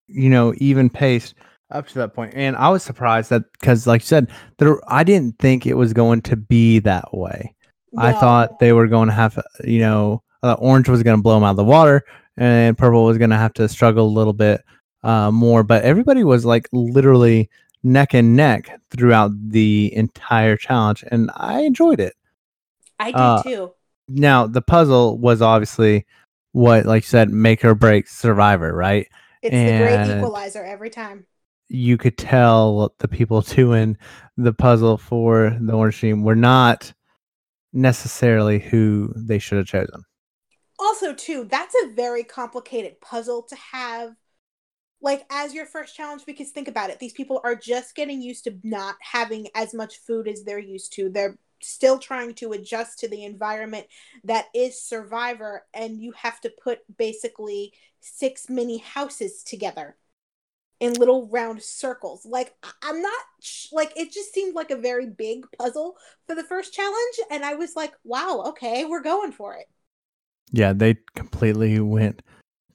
you 0.07 0.29
know, 0.29 0.53
even 0.57 0.89
paced 0.89 1.35
up 1.71 1.87
to 1.89 1.95
that 1.95 2.13
point. 2.13 2.33
And 2.35 2.55
I 2.55 2.69
was 2.69 2.83
surprised 2.83 3.29
that 3.29 3.43
because 3.53 3.85
like 3.85 4.01
you 4.01 4.07
said, 4.07 4.31
there 4.57 4.79
I 4.87 5.03
didn't 5.03 5.37
think 5.39 5.65
it 5.65 5.75
was 5.75 5.93
going 5.93 6.21
to 6.23 6.35
be 6.35 6.79
that 6.79 7.13
way. 7.15 7.53
I 7.97 8.11
thought 8.13 8.59
they 8.59 8.73
were 8.73 8.87
going 8.87 9.07
to 9.07 9.13
have, 9.13 9.41
you 9.63 9.79
know, 9.79 10.21
uh, 10.43 10.53
orange 10.59 10.89
was 10.89 11.03
going 11.03 11.17
to 11.17 11.23
blow 11.23 11.35
them 11.35 11.43
out 11.43 11.51
of 11.51 11.57
the 11.57 11.63
water, 11.63 12.03
and 12.37 12.77
purple 12.77 13.05
was 13.05 13.17
going 13.17 13.29
to 13.31 13.37
have 13.37 13.53
to 13.53 13.67
struggle 13.67 14.05
a 14.05 14.09
little 14.09 14.33
bit 14.33 14.61
uh, 15.03 15.31
more. 15.31 15.63
But 15.63 15.83
everybody 15.83 16.23
was 16.23 16.45
like 16.45 16.67
literally 16.71 17.49
neck 17.83 18.13
and 18.13 18.35
neck 18.35 18.79
throughout 18.91 19.31
the 19.49 19.93
entire 19.95 20.57
challenge, 20.57 21.03
and 21.09 21.31
I 21.35 21.61
enjoyed 21.61 21.99
it. 21.99 22.13
I 22.99 23.11
did 23.11 23.15
Uh, 23.19 23.43
too. 23.43 23.71
Now 24.09 24.47
the 24.47 24.61
puzzle 24.61 25.17
was 25.17 25.41
obviously 25.41 26.05
what, 26.53 26.85
like 26.85 27.03
you 27.03 27.07
said, 27.07 27.29
make 27.29 27.63
or 27.65 27.75
break 27.75 28.07
Survivor, 28.07 28.73
right? 28.73 29.07
It's 29.41 29.53
the 29.53 29.77
great 29.77 29.95
and- 29.95 30.19
equalizer 30.19 30.63
every 30.63 30.89
time. 30.89 31.25
You 31.69 31.97
could 31.97 32.17
tell 32.17 32.95
the 32.99 33.09
people 33.09 33.41
doing 33.61 33.97
the 34.37 34.53
puzzle 34.53 34.97
for 34.97 35.57
the 35.59 35.73
orange 35.73 35.99
team 35.99 36.23
were 36.23 36.35
not 36.35 36.93
necessarily 37.73 38.59
who 38.59 39.11
they 39.15 39.39
should 39.39 39.57
have 39.57 39.67
chosen. 39.67 40.01
Also, 40.79 41.13
too, 41.13 41.45
that's 41.49 41.75
a 41.83 41.89
very 41.89 42.23
complicated 42.23 42.99
puzzle 43.01 43.43
to 43.43 43.55
have. 43.55 44.15
Like 44.99 45.25
as 45.29 45.53
your 45.53 45.67
first 45.67 45.95
challenge 45.95 46.25
because 46.25 46.49
think 46.49 46.67
about 46.67 46.89
it 46.89 46.97
these 46.97 47.13
people 47.13 47.39
are 47.43 47.55
just 47.55 47.93
getting 47.95 48.19
used 48.19 48.45
to 48.45 48.57
not 48.63 48.95
having 48.99 49.47
as 49.53 49.71
much 49.73 49.99
food 49.99 50.27
as 50.27 50.43
they're 50.43 50.57
used 50.59 50.91
to. 50.93 51.09
They're 51.09 51.37
still 51.61 51.99
trying 51.99 52.33
to 52.35 52.53
adjust 52.53 52.99
to 52.99 53.07
the 53.07 53.23
environment 53.23 53.85
that 54.23 54.45
is 54.55 54.81
survivor 54.81 55.65
and 55.73 56.01
you 56.01 56.13
have 56.13 56.41
to 56.41 56.49
put 56.63 56.79
basically 56.97 57.73
six 57.99 58.49
mini 58.49 58.79
houses 58.79 59.43
together 59.43 59.95
in 60.79 60.93
little 60.93 61.27
round 61.27 61.61
circles. 61.61 62.25
Like 62.25 62.55
i'm 62.81 63.01
not 63.01 63.21
like 63.71 63.93
it 63.95 64.11
just 64.11 64.33
seemed 64.33 64.55
like 64.55 64.71
a 64.71 64.75
very 64.77 65.07
big 65.07 65.45
puzzle 65.59 65.97
for 66.27 66.35
the 66.35 66.43
first 66.43 66.73
challenge 66.73 67.19
and 67.31 67.45
i 67.45 67.53
was 67.55 67.75
like 67.75 67.93
wow 68.03 68.43
okay 68.47 68.85
we're 68.85 69.01
going 69.01 69.31
for 69.31 69.55
it 69.55 69.67
Yeah, 70.51 70.73
they 70.73 70.97
completely 71.15 71.79
went 71.79 72.21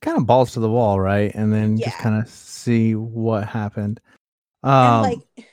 kind 0.01 0.19
of 0.19 0.27
balls 0.27 0.53
to 0.53 0.61
the 0.61 0.71
wall, 0.71 1.01
right? 1.01 1.33
And 1.35 1.53
then 1.53 1.79
just 1.79 1.99
kind 1.99 2.21
of 2.21 2.29
see 2.29 2.95
what 2.95 3.49
happened. 3.49 4.01
and 4.83 5.01
Um, 5.01 5.03
like 5.03 5.47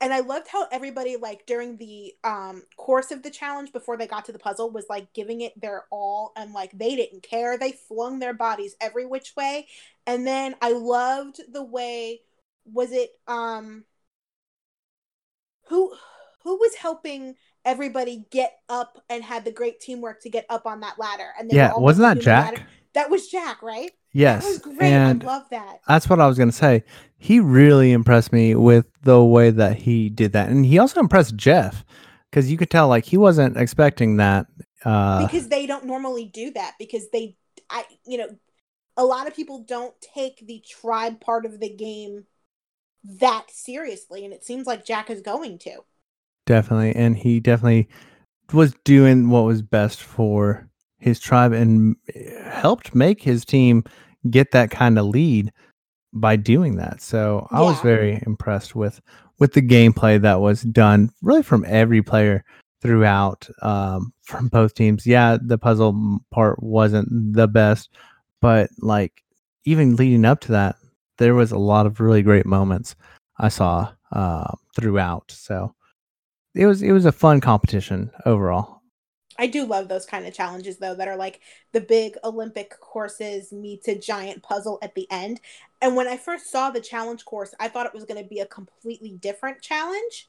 and 0.00 0.12
i 0.12 0.20
loved 0.20 0.48
how 0.48 0.66
everybody 0.70 1.16
like 1.16 1.46
during 1.46 1.76
the 1.76 2.12
um 2.24 2.62
course 2.76 3.10
of 3.10 3.22
the 3.22 3.30
challenge 3.30 3.72
before 3.72 3.96
they 3.96 4.06
got 4.06 4.24
to 4.24 4.32
the 4.32 4.38
puzzle 4.38 4.70
was 4.70 4.86
like 4.88 5.12
giving 5.12 5.40
it 5.40 5.58
their 5.60 5.84
all 5.90 6.32
and 6.36 6.52
like 6.52 6.70
they 6.76 6.94
didn't 6.96 7.22
care 7.22 7.56
they 7.56 7.72
flung 7.72 8.18
their 8.18 8.34
bodies 8.34 8.76
every 8.80 9.06
which 9.06 9.34
way 9.36 9.66
and 10.06 10.26
then 10.26 10.54
i 10.60 10.72
loved 10.72 11.40
the 11.52 11.62
way 11.62 12.20
was 12.64 12.92
it 12.92 13.10
um 13.26 13.84
who 15.68 15.94
who 16.42 16.58
was 16.58 16.74
helping 16.74 17.34
everybody 17.64 18.26
get 18.30 18.58
up 18.68 19.02
and 19.08 19.22
had 19.22 19.44
the 19.44 19.52
great 19.52 19.80
teamwork 19.80 20.20
to 20.22 20.30
get 20.30 20.46
up 20.48 20.66
on 20.66 20.80
that 20.80 20.98
ladder 20.98 21.28
and 21.38 21.50
yeah, 21.52 21.72
wasn't 21.76 22.02
that 22.02 22.16
moving 22.16 22.24
the 22.24 22.30
ladder. 22.30 22.56
Jack? 22.56 22.66
that 22.94 23.10
was 23.10 23.28
jack 23.28 23.62
right 23.62 23.92
Yes, 24.12 24.44
that 24.44 24.48
was 24.48 24.58
great 24.58 24.82
and 24.82 25.22
i 25.24 25.26
love 25.26 25.48
that 25.50 25.80
that's 25.88 26.08
what 26.08 26.20
I 26.20 26.28
was 26.28 26.38
gonna 26.38 26.52
say. 26.52 26.84
He 27.18 27.40
really 27.40 27.90
impressed 27.90 28.32
me 28.32 28.54
with 28.54 28.86
the 29.02 29.22
way 29.24 29.50
that 29.50 29.76
he 29.76 30.08
did 30.08 30.32
that, 30.34 30.50
and 30.50 30.64
he 30.64 30.78
also 30.78 31.00
impressed 31.00 31.36
Jeff 31.36 31.84
because 32.30 32.50
you 32.50 32.56
could 32.58 32.70
tell 32.70 32.88
like 32.88 33.04
he 33.04 33.16
wasn't 33.16 33.56
expecting 33.56 34.16
that. 34.16 34.46
Uh, 34.84 35.24
because 35.26 35.48
they 35.48 35.66
don't 35.66 35.84
normally 35.84 36.26
do 36.26 36.50
that 36.50 36.74
because 36.78 37.08
they 37.10 37.34
i 37.70 37.84
you 38.06 38.18
know 38.18 38.28
a 38.96 39.04
lot 39.04 39.26
of 39.26 39.34
people 39.34 39.64
don't 39.66 39.94
take 40.00 40.46
the 40.46 40.62
tribe 40.68 41.20
part 41.20 41.46
of 41.46 41.58
the 41.58 41.70
game 41.70 42.24
that 43.02 43.46
seriously 43.48 44.24
and 44.24 44.34
it 44.34 44.44
seems 44.44 44.66
like 44.66 44.84
jack 44.84 45.08
is 45.08 45.22
going 45.22 45.56
to 45.58 45.78
definitely, 46.46 46.94
and 46.94 47.16
he 47.16 47.40
definitely 47.40 47.88
was 48.52 48.74
doing 48.84 49.30
what 49.30 49.44
was 49.44 49.62
best 49.62 50.02
for 50.02 50.68
his 50.98 51.20
tribe 51.20 51.52
and 51.52 51.96
helped 52.46 52.94
make 52.94 53.22
his 53.22 53.44
team 53.44 53.84
get 54.30 54.52
that 54.52 54.70
kind 54.70 54.98
of 54.98 55.06
lead 55.06 55.52
by 56.12 56.36
doing 56.36 56.76
that. 56.76 57.02
So 57.02 57.46
I 57.50 57.60
was 57.60 57.78
very 57.80 58.22
impressed 58.26 58.74
with 58.74 59.00
with 59.38 59.52
the 59.52 59.62
gameplay 59.62 60.20
that 60.20 60.40
was 60.40 60.62
done 60.62 61.10
really 61.22 61.42
from 61.42 61.64
every 61.68 62.02
player 62.02 62.44
throughout 62.80 63.48
um, 63.62 64.12
from 64.22 64.48
both 64.48 64.74
teams. 64.74 65.06
Yeah, 65.06 65.38
the 65.42 65.58
puzzle 65.58 66.20
part 66.30 66.62
wasn't 66.62 67.08
the 67.34 67.48
best, 67.48 67.90
but 68.40 68.70
like 68.78 69.22
even 69.64 69.96
leading 69.96 70.24
up 70.24 70.40
to 70.42 70.52
that, 70.52 70.76
there 71.18 71.34
was 71.34 71.52
a 71.52 71.58
lot 71.58 71.86
of 71.86 72.00
really 72.00 72.22
great 72.22 72.46
moments 72.46 72.94
I 73.38 73.48
saw 73.48 73.92
uh, 74.12 74.52
throughout. 74.76 75.30
So 75.30 75.74
it 76.54 76.66
was 76.66 76.82
it 76.82 76.92
was 76.92 77.04
a 77.04 77.12
fun 77.12 77.40
competition 77.40 78.10
overall. 78.24 78.80
i 79.38 79.46
do 79.46 79.64
love 79.66 79.88
those 79.88 80.06
kind 80.06 80.26
of 80.26 80.34
challenges 80.34 80.78
though 80.78 80.94
that 80.94 81.08
are 81.08 81.16
like 81.16 81.40
the 81.72 81.80
big 81.80 82.14
olympic 82.24 82.78
courses 82.80 83.52
meets 83.52 83.88
a 83.88 83.98
giant 83.98 84.42
puzzle 84.42 84.78
at 84.82 84.94
the 84.94 85.06
end. 85.10 85.40
And 85.82 85.96
when 85.96 86.08
i 86.08 86.16
first 86.16 86.50
saw 86.50 86.70
the 86.70 86.80
challenge 86.80 87.24
course 87.24 87.54
i 87.60 87.68
thought 87.68 87.86
it 87.86 87.94
was 87.94 88.04
going 88.04 88.22
to 88.22 88.28
be 88.28 88.40
a 88.40 88.46
completely 88.46 89.10
different 89.12 89.60
challenge. 89.60 90.28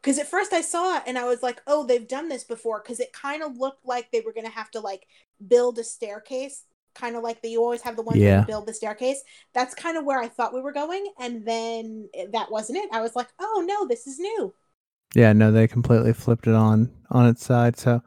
Because 0.00 0.18
at 0.18 0.28
first 0.28 0.52
i 0.52 0.60
saw 0.60 0.98
it 0.98 1.02
and 1.06 1.18
i 1.18 1.24
was 1.24 1.42
like 1.42 1.60
oh 1.66 1.84
they've 1.86 2.06
done 2.08 2.28
this 2.28 2.44
before. 2.44 2.80
Because 2.82 3.00
it 3.00 3.12
kind 3.12 3.42
of 3.42 3.58
looked 3.58 3.84
like 3.84 4.10
they 4.12 4.20
were 4.20 4.32
going 4.32 4.46
to 4.46 4.52
have 4.52 4.70
to 4.72 4.80
like 4.80 5.06
build 5.48 5.78
a 5.78 5.84
staircase 5.84 6.64
kind 6.94 7.16
of 7.16 7.24
like 7.24 7.42
that 7.42 7.48
you 7.48 7.60
always 7.60 7.82
have 7.82 7.96
the 7.96 8.02
ones 8.02 8.20
Yeah. 8.20 8.40
you 8.40 8.46
build 8.46 8.66
the 8.68 8.74
staircase. 8.74 9.20
That's 9.52 9.74
kind 9.74 9.96
of 9.98 10.04
where 10.04 10.20
i 10.20 10.28
thought 10.28 10.54
we 10.54 10.60
were 10.60 10.72
going 10.72 11.04
and 11.18 11.44
then 11.44 12.08
eh, 12.14 12.26
that 12.32 12.50
wasn't 12.52 12.78
it. 12.78 12.88
I 12.92 13.00
was 13.00 13.16
like 13.16 13.28
oh 13.40 13.64
no 13.66 13.86
this 13.88 14.06
is 14.06 14.18
new 14.20 14.54
Yeah, 15.14 15.32
no, 15.32 15.52
they 15.52 15.68
completely 15.68 16.12
flipped 16.12 16.46
it 16.46 16.54
on 16.54 16.90
on 17.10 17.26
its 17.28 17.44
side. 17.44 17.76
So, 17.78 18.02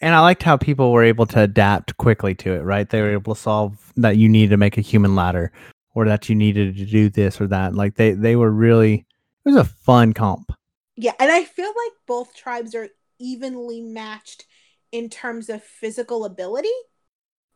and 0.00 0.14
I 0.14 0.20
liked 0.20 0.42
how 0.42 0.56
people 0.56 0.92
were 0.92 1.04
able 1.04 1.26
to 1.26 1.40
adapt 1.40 1.96
quickly 1.96 2.34
to 2.36 2.52
it. 2.54 2.60
Right, 2.60 2.88
they 2.88 3.00
were 3.00 3.12
able 3.12 3.34
to 3.34 3.40
solve 3.40 3.92
that 3.96 4.16
you 4.16 4.28
needed 4.28 4.50
to 4.50 4.56
make 4.56 4.76
a 4.78 4.80
human 4.82 5.14
ladder, 5.14 5.52
or 5.94 6.06
that 6.06 6.28
you 6.28 6.34
needed 6.34 6.76
to 6.76 6.86
do 6.86 7.08
this 7.08 7.40
or 7.40 7.46
that. 7.48 7.74
Like 7.74 7.94
they 7.94 8.12
they 8.12 8.36
were 8.36 8.50
really 8.50 9.06
it 9.44 9.48
was 9.48 9.56
a 9.56 9.64
fun 9.64 10.12
comp. 10.12 10.52
Yeah, 10.96 11.12
and 11.18 11.30
I 11.30 11.44
feel 11.44 11.68
like 11.68 11.92
both 12.06 12.34
tribes 12.34 12.74
are 12.74 12.88
evenly 13.18 13.80
matched 13.80 14.44
in 14.92 15.08
terms 15.08 15.48
of 15.48 15.62
physical 15.62 16.24
ability, 16.24 16.68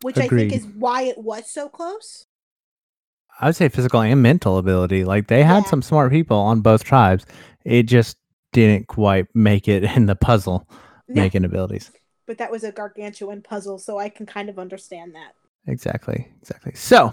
which 0.03 0.19
I 0.19 0.29
think 0.29 0.53
is 0.53 0.67
why 0.67 1.03
it 1.03 1.19
was 1.19 1.51
so 1.51 1.69
close. 1.69 2.25
I 3.41 3.47
would 3.47 3.57
say 3.57 3.69
physical 3.69 4.01
and 4.01 4.23
mental 4.23 4.59
ability. 4.59 5.05
Like 5.05 5.27
they 5.27 5.43
had 5.43 5.65
Yeah. 5.65 5.71
some 5.71 5.83
smart 5.83 6.13
people 6.13 6.37
on 6.39 6.61
both 6.61 6.85
tribes. 6.85 7.27
It 7.65 7.85
just 7.85 8.17
didn't 8.55 8.87
quite 8.89 9.27
make 9.35 9.69
it 9.69 9.85
in 9.85 10.07
the 10.07 10.17
puzzle 10.17 10.67
No, 11.09 11.21
making 11.23 11.45
abilities. 11.45 11.91
but 12.27 12.39
that 12.39 12.51
was 12.51 12.65
a 12.65 12.73
gargantuan 12.73 13.43
puzzle, 13.43 13.79
so 13.79 13.99
I 13.99 14.09
can 14.09 14.25
kind 14.25 14.49
of 14.49 14.59
understand 14.59 15.15
that. 15.15 15.35
Exactly. 15.67 16.27
Exactly. 16.41 16.73
So 16.75 17.13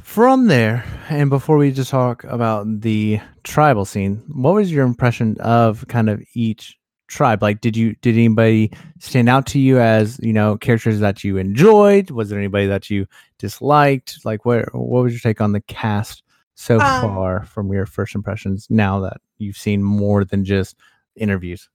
from 0.00 0.48
there, 0.48 0.84
and 1.08 1.30
before 1.30 1.56
we 1.56 1.72
just 1.72 1.90
talk 1.90 2.24
about 2.24 2.82
the 2.82 3.20
tribal 3.42 3.84
scene, 3.84 4.22
what 4.32 4.54
was 4.54 4.70
your 4.70 4.84
impression 4.84 5.36
of 5.40 5.86
kind 5.88 6.10
of 6.10 6.22
each 6.34 6.76
tribe? 7.06 7.40
Like 7.42 7.60
did 7.60 7.76
you 7.76 7.94
did 8.02 8.14
anybody 8.16 8.70
stand 8.98 9.28
out 9.28 9.46
to 9.46 9.58
you 9.58 9.78
as, 9.78 10.18
you 10.22 10.32
know, 10.32 10.56
characters 10.58 11.00
that 11.00 11.24
you 11.24 11.36
enjoyed? 11.38 12.10
Was 12.10 12.28
there 12.28 12.38
anybody 12.38 12.66
that 12.66 12.90
you 12.90 13.06
disliked? 13.38 14.24
Like 14.24 14.44
what 14.44 14.74
what 14.74 15.04
was 15.04 15.12
your 15.12 15.20
take 15.20 15.40
on 15.40 15.52
the 15.52 15.62
cast 15.62 16.22
so 16.54 16.78
Um, 16.80 17.02
far 17.02 17.44
from 17.44 17.72
your 17.72 17.86
first 17.86 18.14
impressions 18.14 18.66
now 18.70 19.00
that 19.00 19.18
you've 19.38 19.56
seen 19.56 19.82
more 19.82 20.24
than 20.24 20.44
just 20.44 20.76
interviews? 21.16 21.68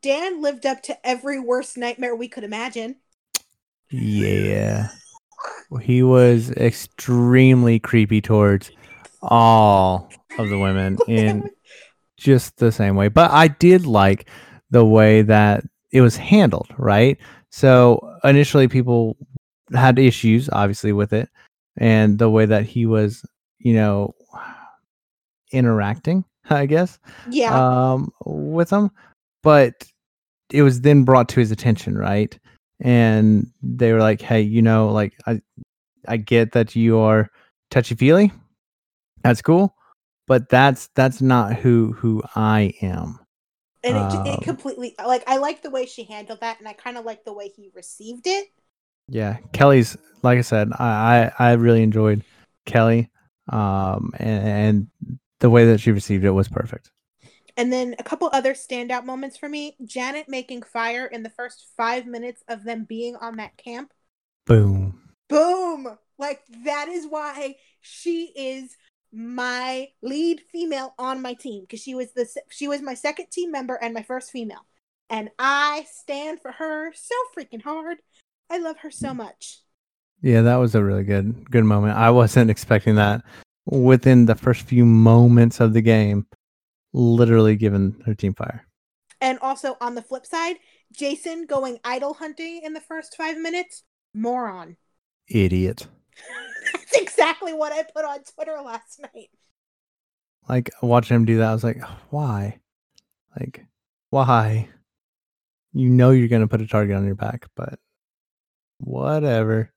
Dan 0.00 0.40
lived 0.40 0.64
up 0.66 0.82
to 0.84 1.06
every 1.06 1.38
worst 1.38 1.76
nightmare 1.76 2.16
we 2.16 2.28
could 2.28 2.44
imagine. 2.44 2.96
Yeah. 3.90 4.88
He 5.80 6.02
was 6.02 6.50
extremely 6.52 7.78
creepy 7.78 8.20
towards 8.20 8.70
all 9.20 10.10
of 10.38 10.48
the 10.48 10.58
women 10.58 10.98
in 11.08 11.50
just 12.16 12.56
the 12.56 12.72
same 12.72 12.96
way. 12.96 13.08
But 13.08 13.30
I 13.30 13.48
did 13.48 13.86
like 13.86 14.28
the 14.70 14.84
way 14.84 15.22
that 15.22 15.64
it 15.90 16.00
was 16.00 16.16
handled, 16.16 16.68
right? 16.78 17.18
So 17.50 18.16
initially 18.24 18.68
people 18.68 19.16
had 19.74 19.98
issues 19.98 20.48
obviously 20.50 20.92
with 20.92 21.12
it 21.12 21.28
and 21.76 22.18
the 22.18 22.30
way 22.30 22.46
that 22.46 22.64
he 22.64 22.86
was, 22.86 23.24
you 23.62 23.74
know, 23.74 24.14
interacting, 25.52 26.24
I 26.50 26.66
guess 26.66 26.98
yeah, 27.28 27.54
um, 27.92 28.12
with 28.24 28.70
them, 28.70 28.90
but 29.42 29.84
it 30.50 30.62
was 30.62 30.80
then 30.80 31.04
brought 31.04 31.28
to 31.30 31.40
his 31.40 31.50
attention, 31.50 31.96
right? 31.96 32.38
and 32.82 33.46
they 33.62 33.92
were 33.92 34.00
like, 34.00 34.20
"Hey, 34.20 34.42
you 34.42 34.60
know, 34.60 34.88
like 34.88 35.14
I, 35.26 35.40
I 36.06 36.16
get 36.16 36.52
that 36.52 36.74
you 36.74 36.98
are 36.98 37.30
touchy 37.70 37.94
feely. 37.94 38.32
That's 39.22 39.40
cool, 39.40 39.74
but 40.26 40.48
that's 40.48 40.88
that's 40.94 41.22
not 41.22 41.54
who 41.54 41.92
who 41.92 42.22
I 42.34 42.74
am." 42.82 43.20
And 43.84 43.96
it, 43.96 44.00
Um, 44.00 44.26
it 44.26 44.42
completely 44.42 44.94
like 44.98 45.22
I 45.26 45.38
like 45.38 45.62
the 45.62 45.70
way 45.70 45.86
she 45.86 46.04
handled 46.04 46.40
that, 46.40 46.58
and 46.58 46.68
I 46.68 46.72
kind 46.72 46.98
of 46.98 47.04
like 47.04 47.24
the 47.24 47.32
way 47.32 47.48
he 47.48 47.70
received 47.74 48.26
it. 48.26 48.48
Yeah, 49.08 49.38
Kellee's 49.52 49.96
like 50.22 50.38
I 50.38 50.42
said, 50.42 50.70
I 50.78 51.32
I, 51.38 51.50
I 51.50 51.52
really 51.52 51.82
enjoyed 51.82 52.24
Kelly, 52.66 53.10
um, 53.48 54.12
and, 54.18 54.48
and 54.48 55.18
the 55.40 55.50
way 55.50 55.66
that 55.66 55.80
she 55.80 55.92
received 55.92 56.24
it 56.24 56.30
was 56.30 56.48
perfect. 56.48 56.90
And 57.56 57.72
then 57.72 57.94
a 57.98 58.02
couple 58.02 58.30
other 58.32 58.54
standout 58.54 59.04
moments 59.04 59.36
for 59.36 59.48
me: 59.48 59.76
Janet 59.84 60.28
making 60.28 60.62
fire 60.62 61.06
in 61.06 61.22
the 61.22 61.30
first 61.30 61.66
five 61.76 62.06
minutes 62.06 62.42
of 62.48 62.64
them 62.64 62.84
being 62.84 63.16
on 63.16 63.36
that 63.36 63.56
camp. 63.56 63.92
Boom. 64.46 65.00
Boom! 65.28 65.98
Like 66.18 66.40
that 66.64 66.88
is 66.88 67.06
why 67.06 67.56
she 67.80 68.32
is 68.34 68.76
my 69.12 69.88
lead 70.00 70.40
female 70.50 70.94
on 70.98 71.20
my 71.20 71.34
team 71.34 71.62
because 71.62 71.80
she 71.80 71.94
was 71.94 72.12
the 72.12 72.26
she 72.48 72.68
was 72.68 72.80
my 72.80 72.94
second 72.94 73.26
team 73.30 73.50
member 73.50 73.74
and 73.74 73.92
my 73.92 74.02
first 74.02 74.30
female, 74.30 74.64
and 75.10 75.30
I 75.38 75.86
stand 75.92 76.40
for 76.40 76.52
her 76.52 76.92
so 76.94 77.14
freaking 77.36 77.62
hard. 77.62 77.98
I 78.48 78.58
love 78.58 78.78
her 78.78 78.90
so 78.90 79.12
much. 79.12 79.61
Yeah, 80.22 80.42
that 80.42 80.56
was 80.56 80.74
a 80.74 80.82
really 80.82 81.02
good 81.02 81.50
good 81.50 81.64
moment. 81.64 81.98
I 81.98 82.10
wasn't 82.10 82.50
expecting 82.50 82.94
that 82.94 83.24
within 83.66 84.26
the 84.26 84.34
first 84.34 84.62
few 84.62 84.84
moments 84.84 85.60
of 85.60 85.72
the 85.72 85.82
game, 85.82 86.26
literally 86.92 87.56
giving 87.56 88.00
her 88.06 88.14
team 88.14 88.34
fire. 88.34 88.66
And 89.20 89.38
also 89.40 89.76
on 89.80 89.94
the 89.94 90.02
flip 90.02 90.26
side, 90.26 90.56
Jason 90.92 91.46
going 91.46 91.78
idol 91.84 92.14
hunting 92.14 92.62
in 92.64 92.72
the 92.72 92.80
first 92.80 93.16
five 93.16 93.38
minutes, 93.38 93.82
moron. 94.14 94.76
Idiot. 95.28 95.86
That's 96.72 96.96
exactly 96.96 97.52
what 97.52 97.72
I 97.72 97.82
put 97.82 98.04
on 98.04 98.20
Twitter 98.34 98.60
last 98.64 99.00
night. 99.00 99.30
Like 100.48 100.70
watching 100.82 101.16
him 101.16 101.24
do 101.24 101.38
that, 101.38 101.50
I 101.50 101.52
was 101.52 101.64
like, 101.64 101.82
why? 102.10 102.60
Like, 103.38 103.64
why? 104.10 104.68
You 105.72 105.88
know 105.88 106.10
you're 106.10 106.28
gonna 106.28 106.48
put 106.48 106.60
a 106.60 106.66
target 106.66 106.96
on 106.96 107.06
your 107.06 107.14
back, 107.14 107.46
but 107.56 107.78
whatever. 108.78 109.72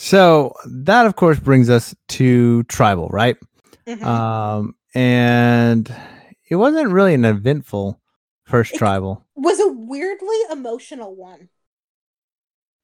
So 0.00 0.54
that 0.64 1.06
of 1.06 1.16
course 1.16 1.40
brings 1.40 1.68
us 1.68 1.92
to 2.10 2.62
tribal, 2.64 3.08
right? 3.08 3.36
Mhm. 3.84 4.00
Um, 4.04 4.76
and 4.94 5.92
it 6.48 6.54
wasn't 6.54 6.92
really 6.92 7.14
an 7.14 7.24
eventful 7.24 8.00
first 8.44 8.74
It- 8.74 8.78
tribal. 8.78 9.26
Was 9.34 9.58
a 9.58 9.66
weirdly 9.72 10.36
emotional 10.52 11.16
one. 11.16 11.48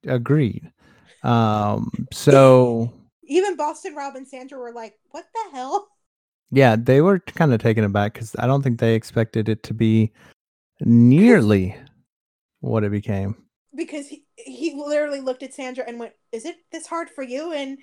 Agreed. 0.05 0.73
Um, 1.23 1.89
so 2.13 2.93
Even 3.27 3.57
Boston 3.57 3.95
Rob 3.95 4.17
and 4.17 4.27
Sandra 4.27 4.59
were 4.59 4.73
like, 4.73 4.95
"What 5.13 5.25
the 5.33 5.57
hell?" 5.57 5.87
yeah, 6.51 6.75
they 6.77 7.01
were 7.01 7.21
kind 7.21 7.55
of 7.55 7.61
taken 7.63 7.85
aback 7.85 8.15
because 8.15 8.35
I 8.41 8.49
don't 8.49 8.63
think 8.63 8.81
they 8.81 8.95
expected 8.97 9.49
it 9.49 9.63
to 9.63 9.73
be 9.75 10.13
nearly 10.81 11.77
what 12.61 12.83
it 12.83 12.91
became. 12.91 13.37
Because 13.75 14.09
he 14.09 14.25
he 14.37 14.75
literally 14.77 15.21
looked 15.21 15.43
at 15.43 15.55
Sandra 15.55 15.85
and 15.87 15.99
went, 15.99 16.13
"Is 16.33 16.45
it 16.45 16.57
this 16.71 16.87
hard 16.87 17.11
for 17.11 17.23
you?" 17.23 17.53
And 17.53 17.79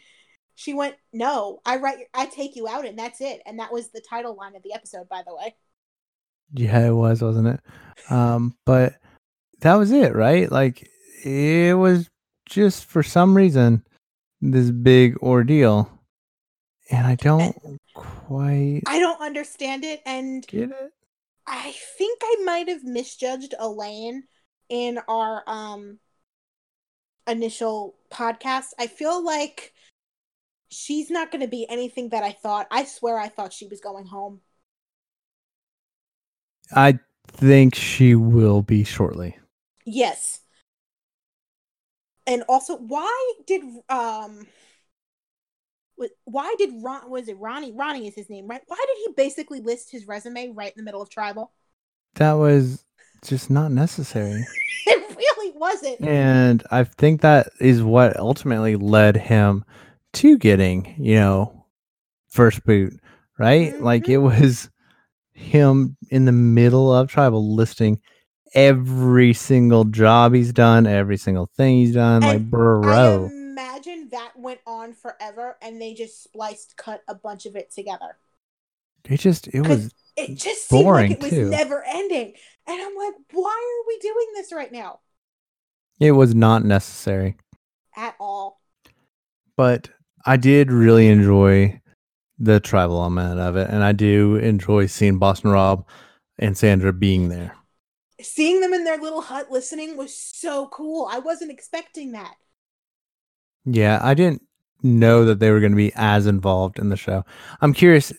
she 0.55 0.73
went, 0.73 0.95
"No, 1.11 1.59
I 1.65 1.77
write, 1.77 2.05
I 2.13 2.25
take 2.27 2.55
you 2.55 2.67
out, 2.67 2.85
and 2.85 2.97
that's 2.97 3.21
it." 3.21 3.41
And 3.45 3.59
that 3.59 3.73
was 3.73 3.89
the 3.89 4.01
title 4.01 4.35
line 4.35 4.55
of 4.55 4.63
the 4.63 4.73
episode, 4.73 5.09
by 5.09 5.23
the 5.25 5.35
way. 5.35 5.55
Yeah, 6.53 6.87
it 6.87 6.93
was, 6.93 7.21
wasn't 7.21 7.47
it? 7.47 7.59
Um, 8.09 8.55
but 8.65 8.95
that 9.61 9.75
was 9.75 9.91
it, 9.91 10.15
right? 10.15 10.51
Like 10.51 10.87
it 11.23 11.77
was 11.77 12.09
just 12.45 12.85
for 12.85 13.03
some 13.03 13.35
reason 13.35 13.85
this 14.41 14.71
big 14.71 15.17
ordeal, 15.17 15.89
and 16.89 17.07
I 17.07 17.15
don't 17.15 17.55
quite 17.93 18.81
I 18.87 18.99
don't 18.99 19.21
understand 19.21 19.83
it, 19.83 20.01
and 20.05 20.45
get 20.47 20.71
it. 20.71 20.93
I 21.47 21.73
think 21.97 22.19
I 22.23 22.35
might 22.43 22.67
have 22.69 22.83
misjudged 22.83 23.53
Elaine 23.59 24.23
in 24.71 24.99
our 25.07 25.43
um 25.45 25.99
initial 27.27 27.95
podcast. 28.11 28.69
I 28.79 28.87
feel 28.87 29.23
like 29.23 29.73
she's 30.69 31.11
not 31.11 31.29
going 31.29 31.41
to 31.41 31.47
be 31.47 31.67
anything 31.69 32.09
that 32.09 32.23
I 32.23 32.31
thought. 32.31 32.67
I 32.71 32.85
swear 32.85 33.19
I 33.19 33.27
thought 33.27 33.53
she 33.53 33.67
was 33.67 33.81
going 33.81 34.05
home. 34.05 34.39
I 36.73 36.99
think 37.27 37.75
she 37.75 38.15
will 38.15 38.61
be 38.61 38.85
shortly. 38.85 39.37
Yes. 39.85 40.39
And 42.25 42.43
also, 42.47 42.77
why 42.77 43.33
did 43.45 43.63
um 43.89 44.47
why 46.23 46.55
did 46.57 46.71
Ron 46.81 47.09
was 47.09 47.27
it 47.27 47.37
Ronnie? 47.37 47.73
Ronnie 47.73 48.07
is 48.07 48.15
his 48.15 48.29
name, 48.29 48.47
right? 48.47 48.61
Why 48.67 48.77
did 48.87 48.97
he 49.05 49.13
basically 49.15 49.59
list 49.59 49.91
his 49.91 50.07
resume 50.07 50.53
right 50.53 50.71
in 50.71 50.77
the 50.77 50.83
middle 50.83 51.01
of 51.01 51.09
tribal? 51.09 51.51
That 52.15 52.33
was 52.33 52.85
just 53.23 53.49
not 53.49 53.71
necessary. 53.71 54.45
Wasn't. 55.61 56.01
And 56.01 56.63
I 56.71 56.83
think 56.85 57.21
that 57.21 57.49
is 57.59 57.83
what 57.83 58.19
ultimately 58.19 58.75
led 58.77 59.15
him 59.15 59.63
to 60.13 60.39
getting, 60.39 60.95
you 60.97 61.15
know, 61.19 61.65
first 62.29 62.65
boot, 62.65 62.99
right? 63.37 63.71
Mm-hmm. 63.71 63.83
Like 63.83 64.09
it 64.09 64.17
was 64.17 64.71
him 65.33 65.97
in 66.09 66.25
the 66.25 66.31
middle 66.31 66.91
of 66.91 67.09
tribal 67.09 67.55
listing 67.55 68.01
every 68.55 69.33
single 69.33 69.83
job 69.83 70.33
he's 70.33 70.51
done, 70.51 70.87
every 70.87 71.17
single 71.17 71.45
thing 71.55 71.77
he's 71.77 71.93
done. 71.93 72.23
like, 72.23 72.41
bro. 72.49 73.29
I 73.29 73.31
imagine 73.31 74.09
that 74.13 74.31
went 74.35 74.61
on 74.65 74.93
forever 74.93 75.57
and 75.61 75.79
they 75.79 75.93
just 75.93 76.23
spliced 76.23 76.75
cut 76.75 77.03
a 77.07 77.13
bunch 77.13 77.45
of 77.45 77.55
it 77.55 77.71
together. 77.71 78.17
It 79.07 79.19
just, 79.19 79.47
it 79.49 79.61
was, 79.67 79.93
It 80.17 80.35
just 80.39 80.69
seemed 80.69 80.85
Boring, 80.85 81.11
like 81.11 81.19
it 81.19 81.23
was 81.23 81.31
too. 81.31 81.49
never 81.49 81.83
ending. 81.87 82.33
And 82.65 82.81
I'm 82.81 82.95
like, 82.95 83.13
why 83.31 83.81
are 83.83 83.87
we 83.87 83.99
doing 83.99 84.27
this 84.33 84.51
right 84.51 84.71
now? 84.71 85.01
It 86.01 86.11
was 86.11 86.33
not 86.35 86.65
necessary. 86.65 87.37
At 87.95 88.15
all. 88.19 88.59
But 89.55 89.89
I 90.25 90.35
did 90.35 90.71
really 90.71 91.07
enjoy 91.07 91.79
the 92.39 92.59
tribal 92.59 92.99
element 93.01 93.39
of 93.39 93.55
it. 93.55 93.69
And 93.69 93.83
I 93.83 93.91
do 93.91 94.35
enjoy 94.37 94.87
seeing 94.87 95.19
Boston 95.19 95.51
Rob 95.51 95.87
and 96.39 96.57
Sandra 96.57 96.91
being 96.91 97.29
there. 97.29 97.55
Seeing 98.19 98.61
them 98.61 98.73
in 98.73 98.83
their 98.83 98.97
little 98.97 99.21
hut 99.21 99.51
listening 99.51 99.95
was 99.95 100.15
so 100.17 100.67
cool. 100.67 101.07
I 101.09 101.19
wasn't 101.19 101.51
expecting 101.51 102.13
that. 102.13 102.33
Yeah, 103.65 103.99
I 104.01 104.15
didn't 104.15 104.41
know 104.81 105.25
that 105.25 105.39
they 105.39 105.51
were 105.51 105.59
going 105.59 105.73
to 105.73 105.77
be 105.77 105.93
as 105.95 106.25
involved 106.25 106.79
in 106.79 106.89
the 106.89 106.97
show. 106.97 107.23
I'm 107.61 107.73
curious 107.73 108.11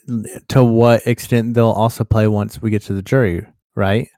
to 0.49 0.63
what 0.63 1.05
extent 1.05 1.55
they'll 1.55 1.71
also 1.71 2.05
play 2.05 2.29
once 2.29 2.63
we 2.63 2.71
get 2.71 2.83
to 2.83 2.95
the 2.95 3.03
jury, 3.03 3.45
right? 3.75 4.09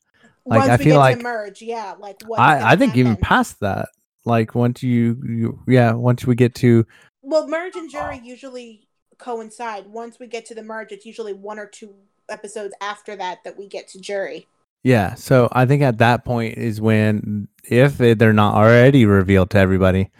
Like, 0.46 0.60
Once 0.60 0.70
I 0.70 0.76
we 0.76 0.84
feel 0.84 0.94
get 0.94 0.98
like- 0.98 1.16
to 1.18 1.22
merge, 1.22 1.62
yeah, 1.62 1.94
like 1.98 2.22
what 2.26 2.38
I, 2.40 2.72
I 2.72 2.76
think 2.76 2.96
even 2.96 3.16
past 3.16 3.60
that, 3.60 3.88
like 4.24 4.54
once 4.54 4.82
you, 4.82 5.20
you, 5.26 5.60
yeah, 5.66 5.92
once 5.92 6.26
we 6.26 6.34
get 6.34 6.54
to, 6.56 6.86
Well, 7.22 7.48
merge 7.48 7.76
and 7.76 7.90
jury 7.90 8.20
usually 8.22 8.86
coincide. 9.18 9.86
Once 9.86 10.18
we 10.18 10.26
get 10.26 10.44
to 10.46 10.54
the 10.54 10.62
merge, 10.62 10.92
it's 10.92 11.06
usually 11.06 11.32
one 11.32 11.58
or 11.58 11.66
two 11.66 11.94
episodes 12.28 12.74
after 12.80 13.16
that 13.16 13.38
that 13.44 13.56
we 13.58 13.66
get 13.68 13.88
to 13.88 14.00
jury. 14.00 14.46
yeah. 14.82 15.14
So 15.14 15.48
I 15.52 15.64
think 15.66 15.82
at 15.82 15.98
that 15.98 16.24
point 16.24 16.58
is 16.58 16.80
when, 16.80 17.48
if 17.64 17.96
they're 17.96 18.32
not 18.34 18.54
already 18.54 19.06
revealed 19.06 19.50
to 19.50 19.58
everybody, 19.58 20.10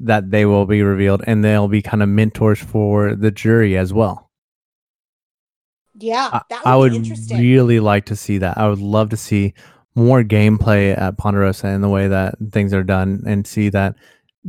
that 0.00 0.30
they 0.30 0.44
will 0.44 0.66
be 0.66 0.82
revealed 0.82 1.22
and 1.26 1.42
they'll 1.44 1.68
be 1.68 1.82
kind 1.82 2.02
of 2.02 2.08
mentors 2.08 2.60
for 2.60 3.14
the 3.16 3.30
jury 3.30 3.76
as 3.76 3.92
well. 3.92 4.23
Yeah, 5.96 6.40
would, 6.50 6.66
I 6.66 6.76
would 6.76 7.30
really 7.30 7.80
like 7.80 8.06
to 8.06 8.16
see 8.16 8.38
that. 8.38 8.58
I 8.58 8.68
would 8.68 8.80
love 8.80 9.10
to 9.10 9.16
see 9.16 9.54
more 9.94 10.22
gameplay 10.22 10.98
at 10.98 11.16
Ponderosa 11.18 11.68
and 11.68 11.84
the 11.84 11.88
way 11.88 12.08
that 12.08 12.34
things 12.50 12.72
are 12.74 12.82
done 12.82 13.22
and 13.26 13.46
see 13.46 13.68
that, 13.70 13.94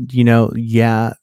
you 0.09 0.23
know, 0.23 0.51
yeah, 0.55 1.13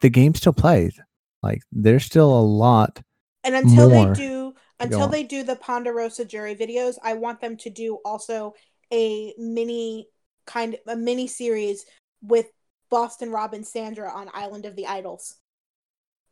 the 0.00 0.08
game 0.08 0.34
still 0.34 0.54
plays. 0.54 0.98
Like 1.42 1.60
there's 1.70 2.04
still 2.04 2.32
a 2.32 2.40
lot. 2.40 3.02
and 3.44 3.54
until 3.54 3.90
they 3.90 4.12
do, 4.14 4.54
until 4.80 5.08
they 5.08 5.22
do 5.22 5.42
the 5.42 5.56
Ponderosa 5.56 6.24
jury 6.24 6.54
videos, 6.56 6.96
I 7.02 7.14
want 7.14 7.40
them 7.40 7.56
to 7.58 7.70
do 7.70 7.98
also 8.04 8.54
a 8.92 9.34
mini 9.36 10.08
kind 10.46 10.74
of 10.74 10.80
a 10.86 10.96
mini 10.96 11.26
series 11.26 11.84
with 12.22 12.46
Boston 12.90 13.30
Rob 13.30 13.52
and 13.54 13.66
Sandra 13.66 14.10
on 14.10 14.30
Island 14.32 14.64
of 14.64 14.76
the 14.76 14.86
Idols. 14.86 15.36